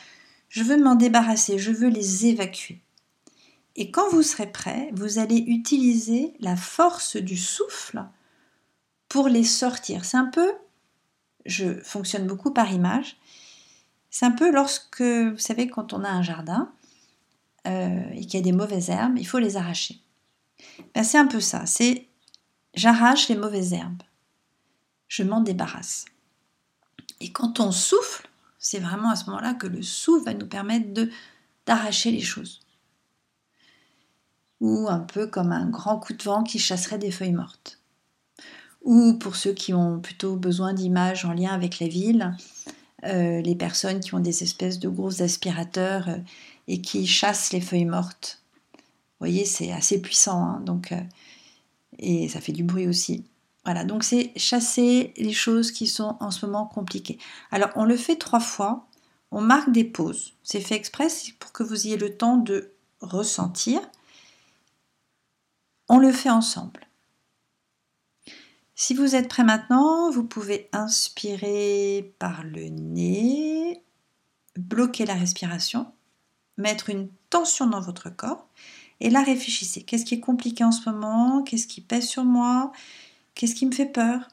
[0.49, 2.81] je veux m'en débarrasser, je veux les évacuer.
[3.75, 8.03] Et quand vous serez prêt, vous allez utiliser la force du souffle
[9.11, 10.05] pour les sortir.
[10.05, 10.53] C'est un peu,
[11.45, 13.17] je fonctionne beaucoup par image,
[14.09, 16.71] c'est un peu lorsque, vous savez, quand on a un jardin
[17.67, 19.99] euh, et qu'il y a des mauvaises herbes, il faut les arracher.
[20.95, 22.07] Ben, c'est un peu ça, c'est
[22.73, 24.01] j'arrache les mauvaises herbes,
[25.09, 26.05] je m'en débarrasse.
[27.19, 31.05] Et quand on souffle, c'est vraiment à ce moment-là que le souffle va nous permettre
[31.65, 32.61] d'arracher les choses.
[34.61, 37.80] Ou un peu comme un grand coup de vent qui chasserait des feuilles mortes.
[38.83, 42.35] Ou pour ceux qui ont plutôt besoin d'images en lien avec la ville,
[43.05, 46.17] euh, les personnes qui ont des espèces de gros aspirateurs euh,
[46.67, 48.41] et qui chassent les feuilles mortes.
[48.73, 51.01] Vous voyez, c'est assez puissant, hein, donc, euh,
[51.99, 53.23] et ça fait du bruit aussi.
[53.65, 57.19] Voilà, donc c'est chasser les choses qui sont en ce moment compliquées.
[57.51, 58.87] Alors, on le fait trois fois.
[59.31, 60.33] On marque des pauses.
[60.43, 61.07] C'est fait exprès
[61.39, 63.79] pour que vous ayez le temps de ressentir.
[65.87, 66.81] On le fait ensemble.
[68.83, 73.83] Si vous êtes prêt maintenant, vous pouvez inspirer par le nez,
[74.57, 75.93] bloquer la respiration,
[76.57, 78.47] mettre une tension dans votre corps
[78.99, 79.83] et là réfléchissez.
[79.83, 81.43] Qu'est-ce qui est compliqué en ce moment?
[81.43, 82.71] Qu'est-ce qui pèse sur moi?
[83.35, 84.27] Qu'est-ce qui me fait peur?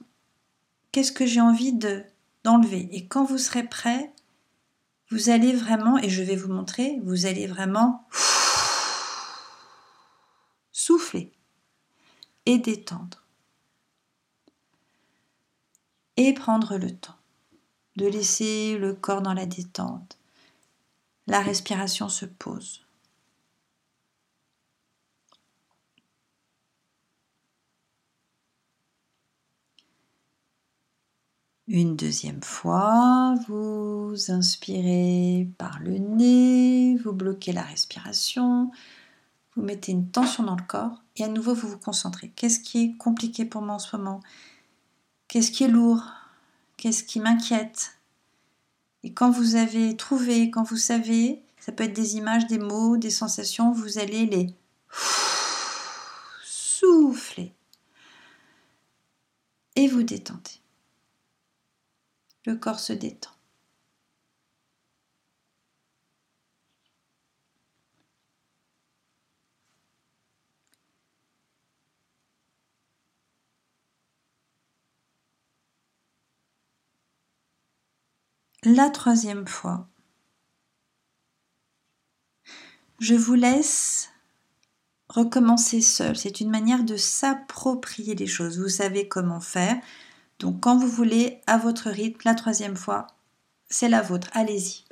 [0.93, 2.03] Qu'est-ce que j'ai envie de
[2.43, 2.89] d'enlever?
[2.91, 4.15] Et quand vous serez prêt,
[5.11, 8.09] vous allez vraiment, et je vais vous montrer, vous allez vraiment
[10.73, 11.35] souffler
[12.47, 13.28] et détendre
[16.19, 17.15] et prendre le temps
[17.97, 20.19] de laisser le corps dans la détente.
[21.29, 22.85] La respiration se pose.
[31.69, 38.73] Une deuxième fois, vous inspirez par le nez, vous bloquez la respiration,
[39.55, 42.31] vous mettez une tension dans le corps et à nouveau vous vous concentrez.
[42.31, 44.21] Qu'est-ce qui est compliqué pour moi en ce moment?
[45.29, 46.03] Qu'est-ce qui est lourd?
[46.79, 47.99] Qu'est-ce qui m'inquiète?
[49.03, 52.97] Et quand vous avez trouvé, quand vous savez, ça peut être des images, des mots,
[52.97, 54.55] des sensations, vous allez les
[56.43, 57.53] souffler
[59.77, 60.63] et vous détendez.
[62.47, 63.38] Le corps se détend.
[78.75, 79.89] La troisième fois.
[83.01, 84.11] Je vous laisse
[85.09, 86.17] recommencer seul.
[86.17, 88.59] C'est une manière de s'approprier les choses.
[88.59, 89.77] Vous savez comment faire.
[90.39, 93.07] Donc quand vous voulez, à votre rythme, la troisième fois,
[93.71, 94.29] c'est la vôtre.
[94.33, 94.85] Allez-y.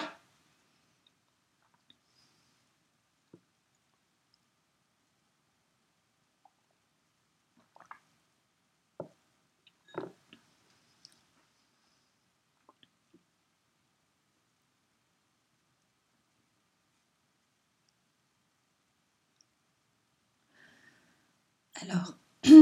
[21.82, 22.14] Alors,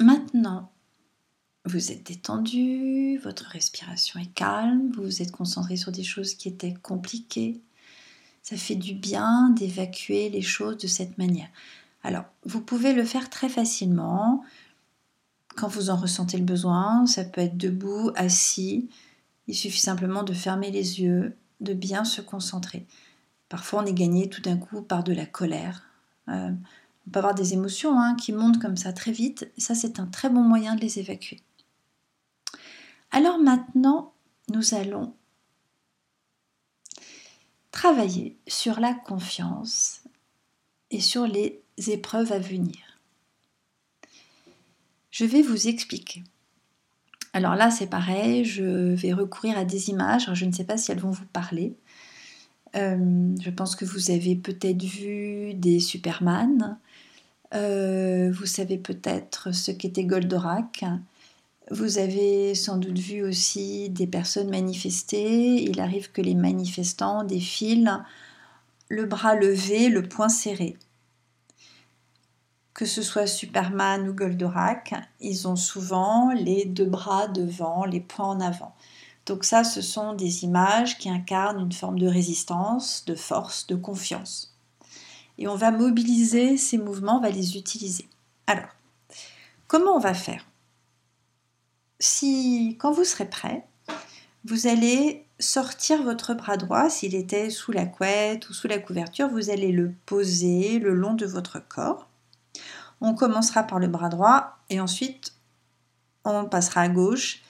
[0.00, 0.70] maintenant,
[1.64, 6.48] vous êtes détendu, votre respiration est calme, vous vous êtes concentré sur des choses qui
[6.48, 7.60] étaient compliquées.
[8.42, 11.48] Ça fait du bien d'évacuer les choses de cette manière.
[12.04, 14.44] Alors, vous pouvez le faire très facilement
[15.56, 17.06] quand vous en ressentez le besoin.
[17.06, 18.88] Ça peut être debout, assis.
[19.48, 22.86] Il suffit simplement de fermer les yeux, de bien se concentrer.
[23.48, 25.82] Parfois, on est gagné tout d'un coup par de la colère.
[26.28, 26.52] Euh,
[27.06, 29.50] on peut avoir des émotions hein, qui montent comme ça très vite.
[29.58, 31.40] Ça, c'est un très bon moyen de les évacuer.
[33.10, 34.12] Alors maintenant,
[34.48, 35.14] nous allons
[37.70, 40.02] travailler sur la confiance
[40.90, 42.76] et sur les épreuves à venir.
[45.10, 46.24] Je vais vous expliquer.
[47.32, 50.32] Alors là, c'est pareil, je vais recourir à des images.
[50.32, 51.76] je ne sais pas si elles vont vous parler.
[52.74, 56.78] Euh, je pense que vous avez peut-être vu des Superman,
[57.54, 60.84] euh, vous savez peut-être ce qu'était Goldorak.
[61.70, 65.62] Vous avez sans doute vu aussi des personnes manifester.
[65.62, 68.02] Il arrive que les manifestants défilent
[68.88, 70.76] le bras levé, le poing serré.
[72.72, 78.28] Que ce soit Superman ou Goldorak, ils ont souvent les deux bras devant, les poings
[78.28, 78.74] en avant.
[79.24, 83.74] Donc ça, ce sont des images qui incarnent une forme de résistance, de force, de
[83.74, 84.55] confiance
[85.38, 88.08] et on va mobiliser ces mouvements, on va les utiliser.
[88.46, 88.68] Alors,
[89.66, 90.44] comment on va faire?
[91.98, 93.66] Si, quand vous serez prêt,
[94.44, 99.28] vous allez sortir votre bras droit, s'il était sous la couette ou sous la couverture,
[99.28, 102.08] vous allez le poser le long de votre corps.
[103.00, 105.34] On commencera par le bras droit et ensuite
[106.24, 107.42] on passera à gauche.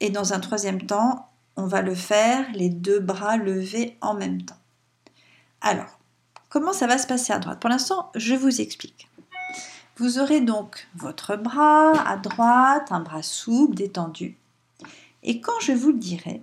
[0.00, 4.42] Et dans un troisième temps, on va le faire les deux bras levés en même
[4.42, 4.58] temps.
[5.60, 5.98] Alors,
[6.52, 7.60] Comment ça va se passer à droite?
[7.60, 9.08] Pour l'instant, je vous explique.
[9.96, 14.36] Vous aurez donc votre bras à droite, un bras souple, détendu.
[15.22, 16.42] Et quand je vous le dirai,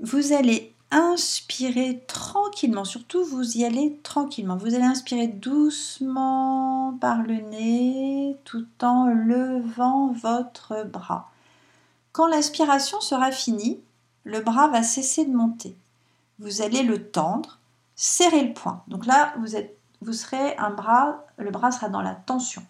[0.00, 4.56] vous allez inspirer tranquillement, surtout vous y allez tranquillement.
[4.56, 11.30] Vous allez inspirer doucement par le nez tout en levant votre bras.
[12.12, 13.80] Quand l'inspiration sera finie,
[14.24, 15.76] le bras va cesser de monter.
[16.38, 17.58] Vous allez le tendre,
[17.96, 18.82] serrer le poing.
[18.88, 22.62] Donc là, vous, êtes, vous serez un bras, le bras sera dans la tension.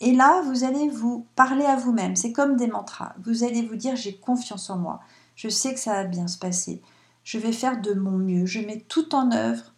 [0.00, 2.14] Et là, vous allez vous parler à vous-même.
[2.14, 3.14] C'est comme des mantras.
[3.24, 5.00] Vous allez vous dire j'ai confiance en moi.
[5.34, 6.82] Je sais que ça va bien se passer.
[7.24, 8.46] Je vais faire de mon mieux.
[8.46, 9.72] Je mets tout en œuvre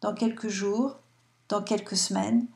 [0.00, 0.98] dans quelques jours,
[1.48, 2.46] dans quelques semaines,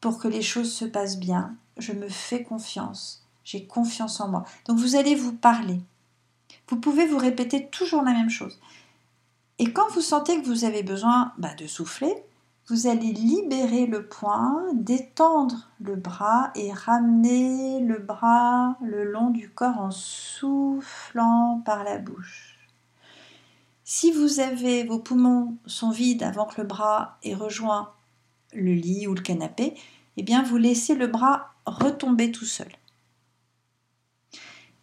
[0.00, 1.54] pour que les choses se passent bien.
[1.76, 3.26] Je me fais confiance.
[3.44, 4.44] J'ai confiance en moi.
[4.66, 5.80] Donc vous allez vous parler.
[6.68, 8.58] Vous pouvez vous répéter toujours la même chose.
[9.58, 12.14] Et quand vous sentez que vous avez besoin bah, de souffler,
[12.68, 19.50] vous allez libérer le poing, détendre le bras et ramener le bras le long du
[19.50, 22.58] corps en soufflant par la bouche.
[23.84, 27.92] Si vous avez vos poumons sont vides avant que le bras ait rejoint
[28.54, 29.74] le lit ou le canapé,
[30.16, 32.70] eh bien vous laissez le bras retomber tout seul.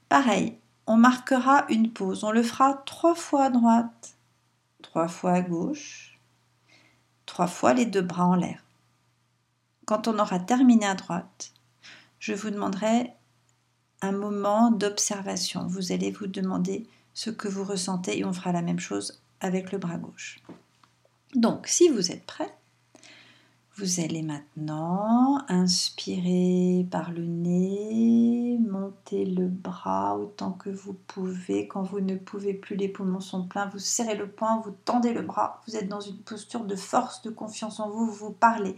[0.09, 2.23] Pareil, on marquera une pause.
[2.23, 4.17] On le fera trois fois à droite,
[4.89, 6.17] trois fois à gauche,
[7.27, 8.63] trois fois les deux bras en l'air.
[9.85, 11.53] Quand on aura terminé à droite,
[12.17, 13.13] je vous demanderai
[14.01, 15.67] un moment d'observation.
[15.67, 19.71] Vous allez vous demander ce que vous ressentez et on fera la même chose avec
[19.71, 20.39] le bras gauche.
[21.35, 22.51] Donc, si vous êtes prêt,
[23.79, 31.67] vous allez maintenant inspirer par le nez, monter le bras autant que vous pouvez.
[31.67, 35.13] Quand vous ne pouvez plus, les poumons sont pleins, vous serrez le poing, vous tendez
[35.13, 35.61] le bras.
[35.65, 38.75] Vous êtes dans une posture de force, de confiance en vous, vous, vous parlez.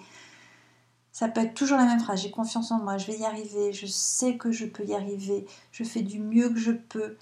[1.11, 3.73] Ça peut être toujours la même phrase, j'ai confiance en moi, je vais y arriver,
[3.73, 7.17] je sais que je peux y arriver, je fais du mieux que je peux.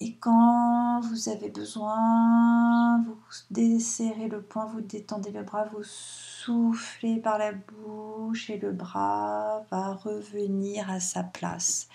[0.00, 3.18] Et quand vous avez besoin, vous
[3.50, 9.64] desserrez le poing, vous détendez le bras, vous soufflez par la bouche et le bras
[9.72, 11.88] va revenir à sa place.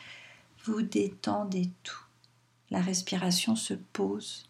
[0.66, 2.04] Vous détendez tout.
[2.72, 4.50] La respiration se pose.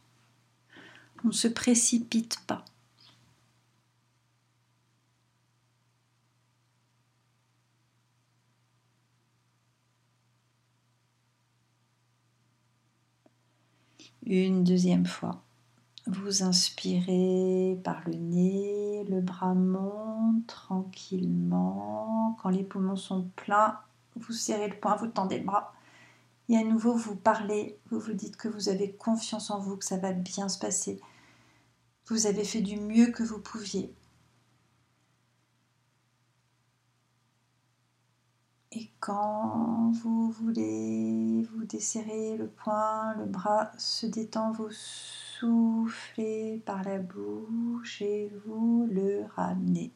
[1.23, 2.65] On ne se précipite pas.
[14.25, 15.41] Une deuxième fois.
[16.07, 22.37] Vous inspirez par le nez, le bras monte tranquillement.
[22.41, 23.79] Quand les poumons sont pleins,
[24.15, 25.73] vous serrez le poing, vous tendez le bras.
[26.47, 29.85] Et à nouveau, vous parlez, vous vous dites que vous avez confiance en vous, que
[29.85, 31.01] ça va bien se passer.
[32.07, 33.93] Vous avez fait du mieux que vous pouviez.
[38.75, 46.83] Et quand vous voulez vous desserrer le poing, le bras se détend, vous soufflez par
[46.83, 49.91] la bouche et vous le ramenez.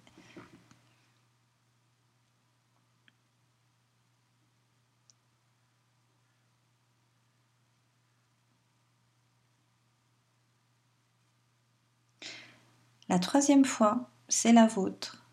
[13.09, 15.25] La troisième fois, c'est la vôtre.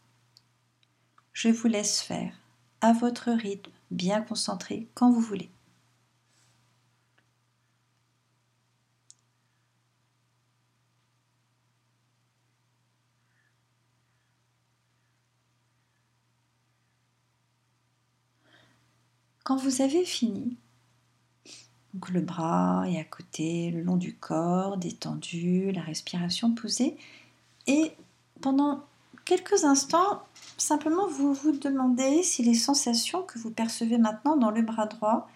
[1.35, 2.44] Je vous laisse faire
[2.85, 5.49] à votre rythme, bien concentré quand vous voulez.
[19.45, 20.59] Quand vous avez fini,
[22.11, 26.99] le bras est à côté, le long du corps, détendu, la respiration posée,
[27.67, 27.93] et
[28.43, 28.85] pendant
[29.25, 30.23] quelques instants,
[30.57, 35.29] simplement vous vous demandez si les sensations que vous percevez maintenant dans le bras droit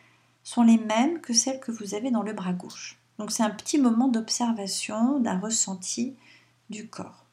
[0.45, 2.99] sont les mêmes que celles que vous avez dans le bras gauche.
[3.19, 6.15] Donc c'est un petit moment d'observation, d'un ressenti
[6.71, 7.25] du corps.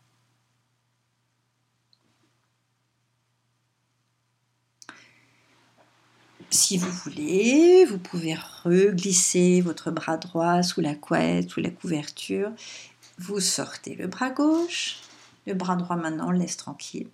[6.50, 12.52] Si vous voulez, vous pouvez reglisser votre bras droit sous la couette, sous la couverture.
[13.18, 14.98] Vous sortez le bras gauche,
[15.46, 17.10] le bras droit maintenant, on le laisse tranquille.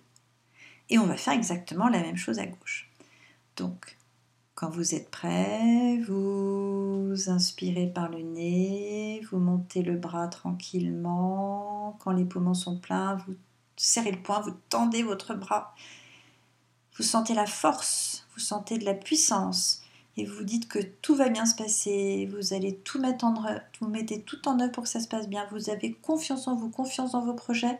[0.90, 2.90] Et on va faire exactement la même chose à gauche.
[3.56, 3.96] Donc,
[4.54, 11.96] quand vous êtes prêt, vous inspirez par le nez, vous montez le bras tranquillement.
[12.00, 13.34] Quand les poumons sont pleins, vous
[13.76, 15.74] serrez le poing, vous tendez votre bras.
[16.96, 19.82] Vous sentez la force, vous sentez de la puissance
[20.16, 23.60] et vous dites que tout va bien se passer, vous allez tout mettre en œuvre,
[23.80, 26.54] vous mettez tout en œuvre pour que ça se passe bien, vous avez confiance en
[26.54, 27.78] vous, confiance dans vos projets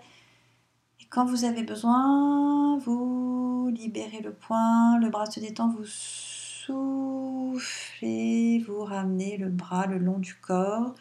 [1.12, 6.64] quand vous avez besoin, vous libérez le poing, le bras se détend, vous soufflez,
[8.66, 10.94] vous ramenez le bras le long du corps.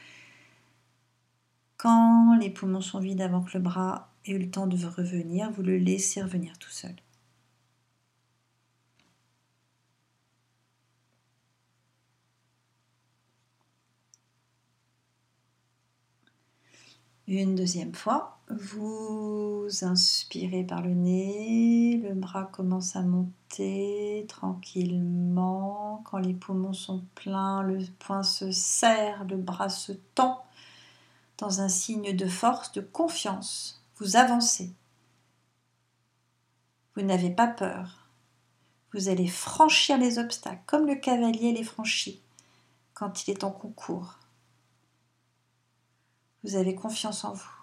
[1.78, 5.50] Quand les poumons sont vides avant que le bras ait eu le temps de revenir,
[5.52, 6.94] vous le laissez revenir tout seul.
[17.28, 26.02] Une deuxième fois, vous inspirez par le nez, le bras commence à monter tranquillement.
[26.06, 30.44] Quand les poumons sont pleins, le poing se serre, le bras se tend
[31.38, 33.84] dans un signe de force, de confiance.
[33.98, 34.74] Vous avancez.
[36.96, 38.10] Vous n'avez pas peur.
[38.94, 42.22] Vous allez franchir les obstacles comme le cavalier les franchit
[42.94, 44.18] quand il est en concours.
[46.44, 47.62] Vous avez confiance en vous.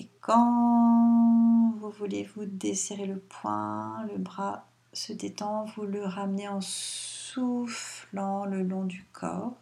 [0.00, 6.48] Et quand vous voulez vous desserrer le poing, le bras se détend, vous le ramenez
[6.48, 9.56] en soufflant le long du corps.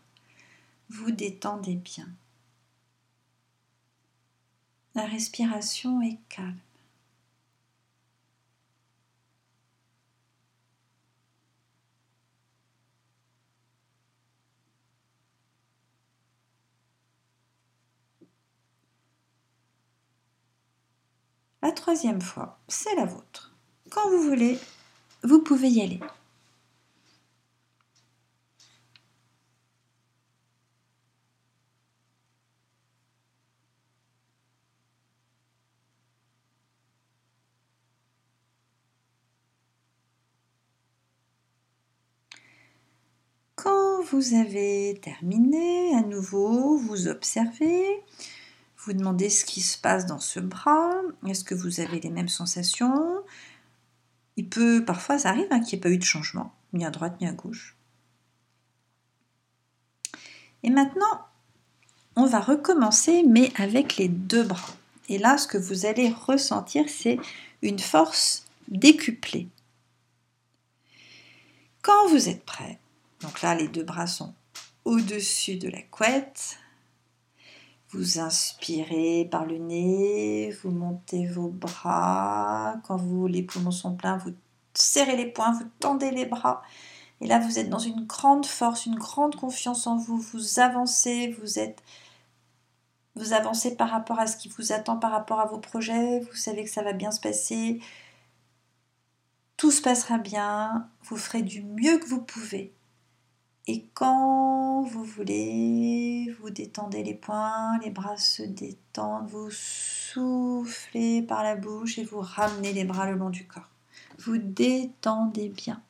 [0.89, 2.09] Vous détendez bien.
[4.95, 6.59] La respiration est calme.
[21.63, 23.55] La troisième fois, c'est la vôtre.
[23.89, 24.59] Quand vous voulez,
[25.23, 26.01] vous pouvez y aller.
[43.55, 48.03] Quand vous avez terminé, à nouveau, vous observez,
[48.85, 50.91] vous demandez ce qui se passe dans ce bras.
[51.27, 53.23] Est-ce que vous avez les mêmes sensations?
[54.37, 56.91] Il peut, parfois, ça arrive hein, qu'il n'y ait pas eu de changement, ni à
[56.91, 57.77] droite ni à gauche.
[60.65, 61.27] Et maintenant,
[62.17, 64.75] on va recommencer, mais avec les deux bras.
[65.09, 67.19] Et là, ce que vous allez ressentir, c'est
[67.63, 69.49] une force décuplée.
[71.83, 72.79] Quand vous êtes prêt,
[73.21, 74.35] donc là, les deux bras sont
[74.85, 76.59] au-dessus de la couette,
[77.93, 82.77] vous inspirez par le nez, vous montez vos bras.
[82.85, 84.33] Quand vous, les poumons sont pleins, vous
[84.75, 86.63] serrez les poings, vous tendez les bras.
[87.21, 90.19] Et là, vous êtes dans une grande force, une grande confiance en vous.
[90.19, 91.83] Vous avancez, vous êtes,
[93.15, 96.21] vous avancez par rapport à ce qui vous attend, par rapport à vos projets.
[96.21, 97.81] Vous savez que ça va bien se passer.
[99.57, 100.89] Tout se passera bien.
[101.05, 102.73] Vous ferez du mieux que vous pouvez.
[103.69, 111.45] Et quand vous voulez, vous détendez les poings, les bras se détendent, vous soufflez par
[111.45, 113.71] la bouche et vous ramenez les bras le long du corps.
[114.19, 115.81] Vous détendez bien.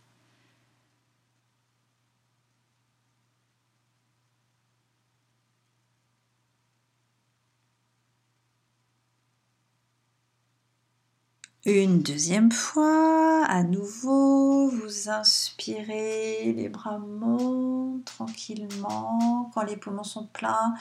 [11.65, 19.49] Une deuxième fois, à nouveau, vous inspirez, les bras montent tranquillement.
[19.55, 20.75] Quand les poumons sont pleins,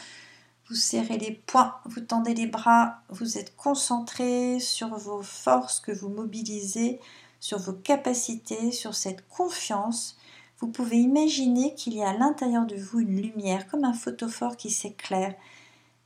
[0.68, 5.92] vous serrez les poings, vous tendez les bras, vous êtes concentré sur vos forces que
[5.92, 7.00] vous mobilisez,
[7.40, 10.18] sur vos capacités, sur cette confiance.
[10.58, 14.58] Vous pouvez imaginer qu'il y a à l'intérieur de vous une lumière, comme un photophore
[14.58, 15.36] qui s'éclaire,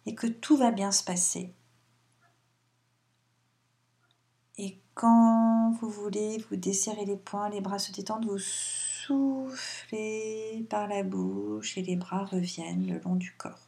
[0.06, 1.54] et que tout va bien se passer.
[4.58, 9.96] Et quand vous voulez, vous desserrez les poings, les bras se détendent, vous soufflez
[10.70, 13.68] par la bouche et les bras reviennent le long du corps.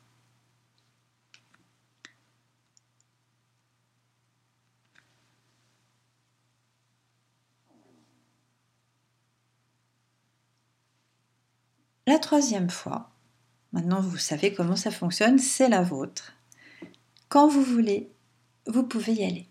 [12.08, 13.10] La troisième fois,
[13.74, 16.32] maintenant vous savez comment ça fonctionne, c'est la vôtre.
[17.28, 18.10] Quand vous voulez,
[18.66, 19.50] vous pouvez y aller.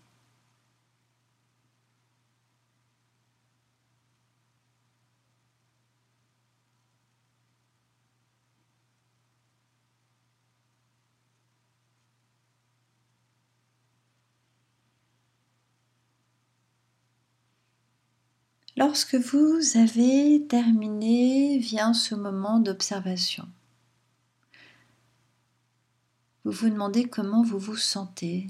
[18.77, 23.49] Lorsque vous avez terminé, vient ce moment d'observation.
[26.45, 28.45] Vous vous demandez comment vous vous sentez,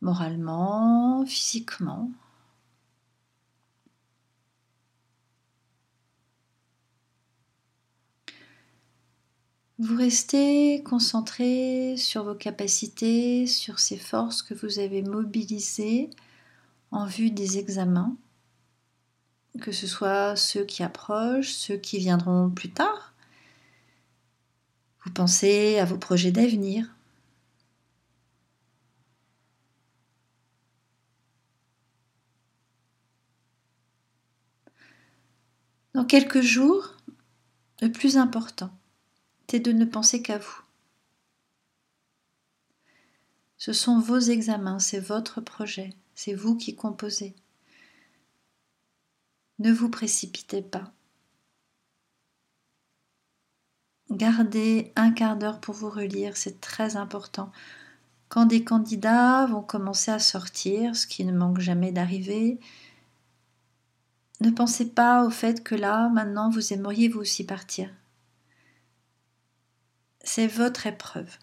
[0.00, 2.12] moralement, physiquement.
[9.80, 16.10] Vous restez concentré sur vos capacités, sur ces forces que vous avez mobilisées
[16.90, 18.16] en vue des examens,
[19.60, 23.14] que ce soit ceux qui approchent, ceux qui viendront plus tard.
[25.04, 26.94] Vous pensez à vos projets d'avenir.
[35.94, 36.96] Dans quelques jours,
[37.80, 38.70] le plus important,
[39.50, 40.62] c'est de ne penser qu'à vous.
[43.58, 45.90] Ce sont vos examens, c'est votre projet,
[46.22, 47.34] c'est vous qui composez.
[49.58, 50.92] Ne vous précipitez pas.
[54.10, 57.50] Gardez un quart d'heure pour vous relire, c'est très important.
[58.28, 62.60] Quand des candidats vont commencer à sortir, ce qui ne manque jamais d'arriver,
[64.42, 67.88] ne pensez pas au fait que là, maintenant, vous aimeriez vous aussi partir.
[70.22, 71.34] C'est votre épreuve.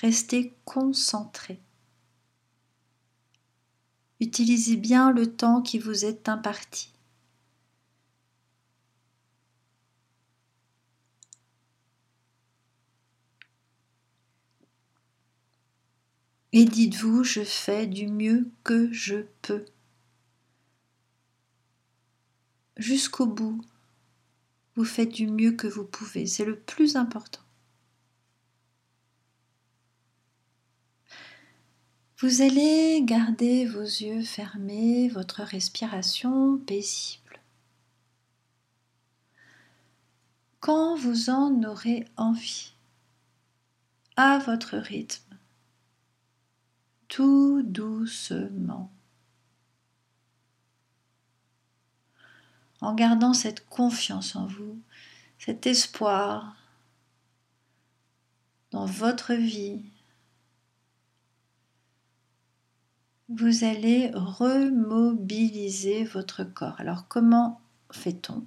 [0.00, 1.60] Restez concentré.
[4.22, 6.92] Utilisez bien le temps qui vous est imparti.
[16.52, 19.64] Et dites-vous, je fais du mieux que je peux.
[22.76, 23.60] Jusqu'au bout,
[24.76, 26.26] vous faites du mieux que vous pouvez.
[26.26, 27.42] C'est le plus important.
[32.22, 37.40] Vous allez garder vos yeux fermés, votre respiration paisible.
[40.60, 42.74] Quand vous en aurez envie,
[44.14, 45.36] à votre rythme,
[47.08, 48.88] tout doucement.
[52.80, 54.80] En gardant cette confiance en vous,
[55.40, 56.54] cet espoir
[58.70, 59.82] dans votre vie,
[63.34, 66.76] vous allez remobiliser votre corps.
[66.78, 67.60] Alors comment
[67.90, 68.44] fait-on?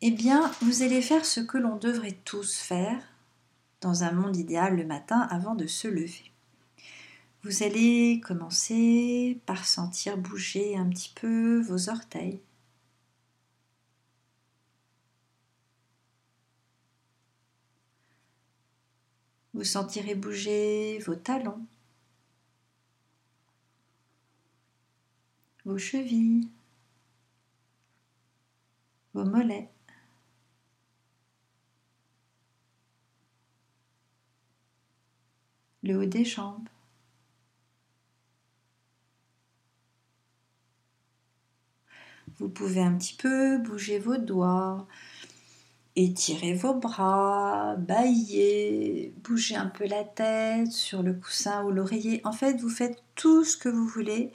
[0.00, 3.02] Eh bien, vous allez faire ce que l'on devrait tous faire
[3.80, 6.32] dans un monde idéal le matin avant de se lever.
[7.42, 12.40] Vous allez commencer par sentir bouger un petit peu vos orteils.
[19.54, 21.66] Vous sentirez bouger vos talons,
[25.68, 26.48] vos chevilles,
[29.12, 29.70] vos mollets.
[35.82, 36.68] le haut des jambes.
[42.38, 44.86] Vous pouvez un petit peu bouger vos doigts,
[45.96, 52.20] étirer vos bras, bailler, bouger un peu la tête sur le coussin ou l'oreiller.
[52.24, 54.32] En fait, vous faites tout ce que vous voulez,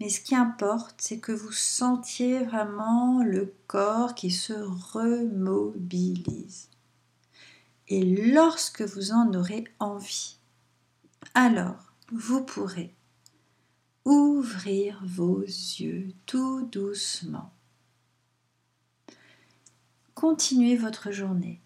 [0.00, 6.70] mais ce qui importe, c'est que vous sentiez vraiment le corps qui se remobilise.
[7.88, 10.38] Et lorsque vous en aurez envie,
[11.34, 12.94] alors vous pourrez
[14.06, 17.52] ouvrir vos yeux tout doucement.
[20.14, 21.60] Continuez votre journée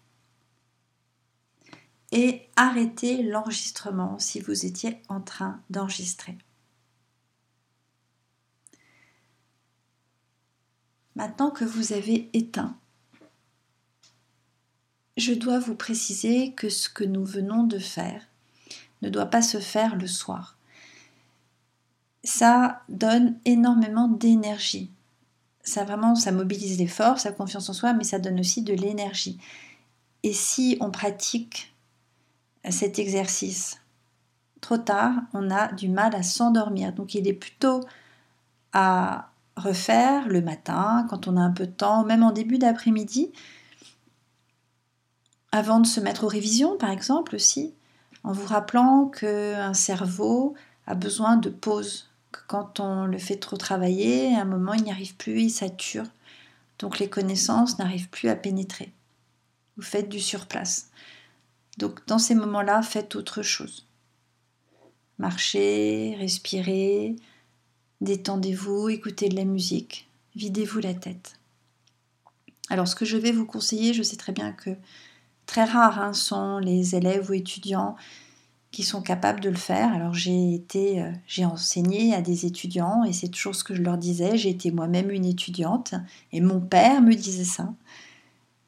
[2.11, 6.37] et arrêtez l'enregistrement si vous étiez en train d'enregistrer.
[11.15, 12.77] Maintenant que vous avez éteint,
[15.17, 18.21] je dois vous préciser que ce que nous venons de faire
[19.01, 20.55] ne doit pas se faire le soir
[22.25, 24.91] ça donne énormément d'énergie.
[25.63, 28.73] Ça vraiment, ça mobilise les forces, la confiance en soi, mais ça donne aussi de
[28.73, 29.39] l'énergie.
[30.23, 31.73] Et si on pratique
[32.69, 33.79] cet exercice
[34.59, 36.93] trop tard, on a du mal à s'endormir.
[36.93, 37.81] Donc il est plutôt
[38.73, 43.31] à refaire le matin, quand on a un peu de temps, même en début d'après-midi,
[45.51, 47.73] avant de se mettre aux révisions, par exemple aussi,
[48.23, 50.55] en vous rappelant qu'un cerveau
[50.87, 52.09] a besoin de pause,
[52.47, 56.05] quand on le fait trop travailler, à un moment il n'y arrive plus, il sature.
[56.79, 58.91] Donc les connaissances n'arrivent plus à pénétrer.
[59.77, 60.89] Vous faites du surplace.
[61.77, 63.87] Donc dans ces moments-là, faites autre chose.
[65.17, 67.15] Marchez, respirez,
[68.05, 71.39] détendez-vous, écoutez de la musique, videz-vous la tête.
[72.69, 74.69] Alors ce que je vais vous conseiller, je sais très bien que
[75.47, 77.95] très rares hein, sont les élèves ou étudiants
[78.71, 79.91] qui sont capables de le faire.
[79.91, 83.81] Alors j'ai été, euh, j'ai enseigné à des étudiants et c'est toujours ce que je
[83.81, 84.37] leur disais.
[84.37, 85.95] J'ai été moi-même une étudiante
[86.31, 87.73] et mon père me disait ça.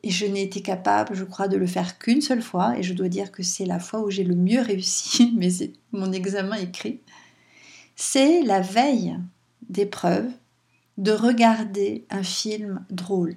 [0.03, 2.77] Et je n'ai été capable, je crois, de le faire qu'une seule fois.
[2.77, 5.37] Et je dois dire que c'est la fois où j'ai le mieux réussi,
[5.91, 7.01] mon examen écrit.
[7.99, 9.17] C'est la veille
[9.69, 10.31] d'épreuve
[10.99, 13.35] de regarder un film drôle.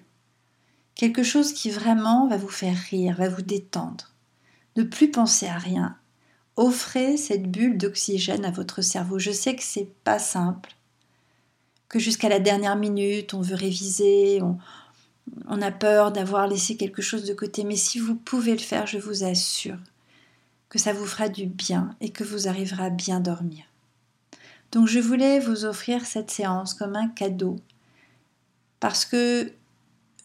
[0.94, 4.12] Quelque chose qui vraiment va vous faire rire, va vous détendre.
[4.76, 5.96] Ne plus penser à rien.
[6.56, 9.18] Offrez cette bulle d'oxygène à votre cerveau.
[9.18, 10.76] Je sais que c'est pas simple,
[11.88, 14.58] que jusqu'à la dernière minute, on veut réviser, on,
[15.48, 18.86] on a peur d'avoir laissé quelque chose de côté, mais si vous pouvez le faire,
[18.86, 19.78] je vous assure
[20.68, 23.69] que ça vous fera du bien et que vous arriverez à bien dormir.
[24.72, 27.56] Donc je voulais vous offrir cette séance comme un cadeau.
[28.78, 29.52] Parce que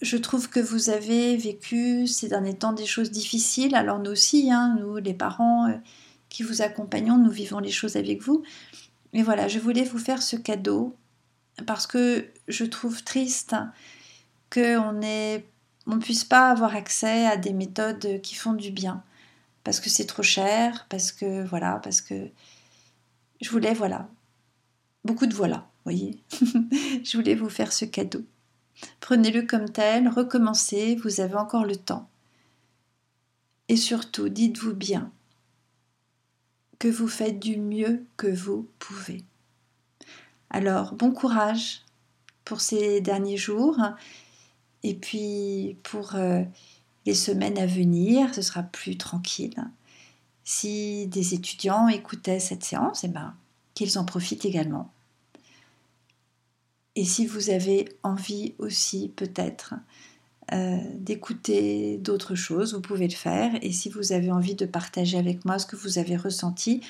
[0.02, 4.52] je trouve que vous avez vécu ces derniers temps des choses difficiles, alors nous aussi,
[4.52, 5.74] hein, nous les parents euh,
[6.30, 8.44] qui vous accompagnons, nous vivons les choses avec vous.
[9.14, 10.96] Mais voilà, je voulais vous faire ce cadeau
[11.66, 13.56] parce que je trouve triste
[14.52, 19.04] qu'on ne puisse pas avoir accès à des méthodes qui font du bien.
[19.64, 22.30] Parce que c'est trop cher, parce que voilà, parce que
[23.42, 24.08] je voulais voilà
[25.06, 26.20] beaucoup de voilà, voyez.
[26.32, 28.24] je voulais vous faire ce cadeau.
[29.00, 32.10] Prenez-le comme tel, recommencez, vous avez encore le temps.
[33.70, 35.12] Et surtout, dites-vous bien
[36.80, 39.24] que vous faites du mieux que vous pouvez.
[40.50, 41.84] Alors, bon courage
[42.44, 43.80] pour ces derniers jours
[44.84, 46.44] et puis pour euh,
[47.06, 49.56] les semaines à venir, ce sera plus tranquille.
[50.44, 53.34] Si des étudiants écoutaient cette séance, eh ben,
[53.74, 54.92] qu'ils en profitent également.
[56.96, 59.74] Et si vous avez envie aussi peut-être
[60.54, 63.52] euh, d'écouter d'autres choses, vous pouvez le faire.
[63.62, 66.82] Et si vous avez envie de partager avec moi ce que vous avez ressenti,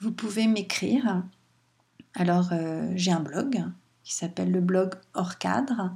[0.00, 1.22] vous pouvez m'écrire.
[2.14, 3.62] Alors euh, j'ai un blog
[4.02, 5.92] qui s'appelle le blog hors cadre.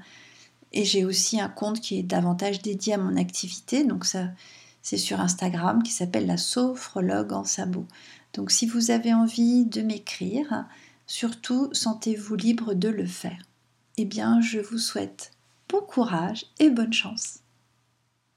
[0.72, 3.82] Et j'ai aussi un compte qui est davantage dédié à mon activité.
[3.82, 4.28] Donc ça,
[4.82, 7.86] c'est sur Instagram qui s'appelle la sophrologue en sabot.
[8.34, 10.66] Donc si vous avez envie de m'écrire,
[11.06, 13.42] surtout sentez-vous libre de le faire
[13.96, 15.32] eh bien, je vous souhaite
[15.68, 17.40] bon courage et bonne chance.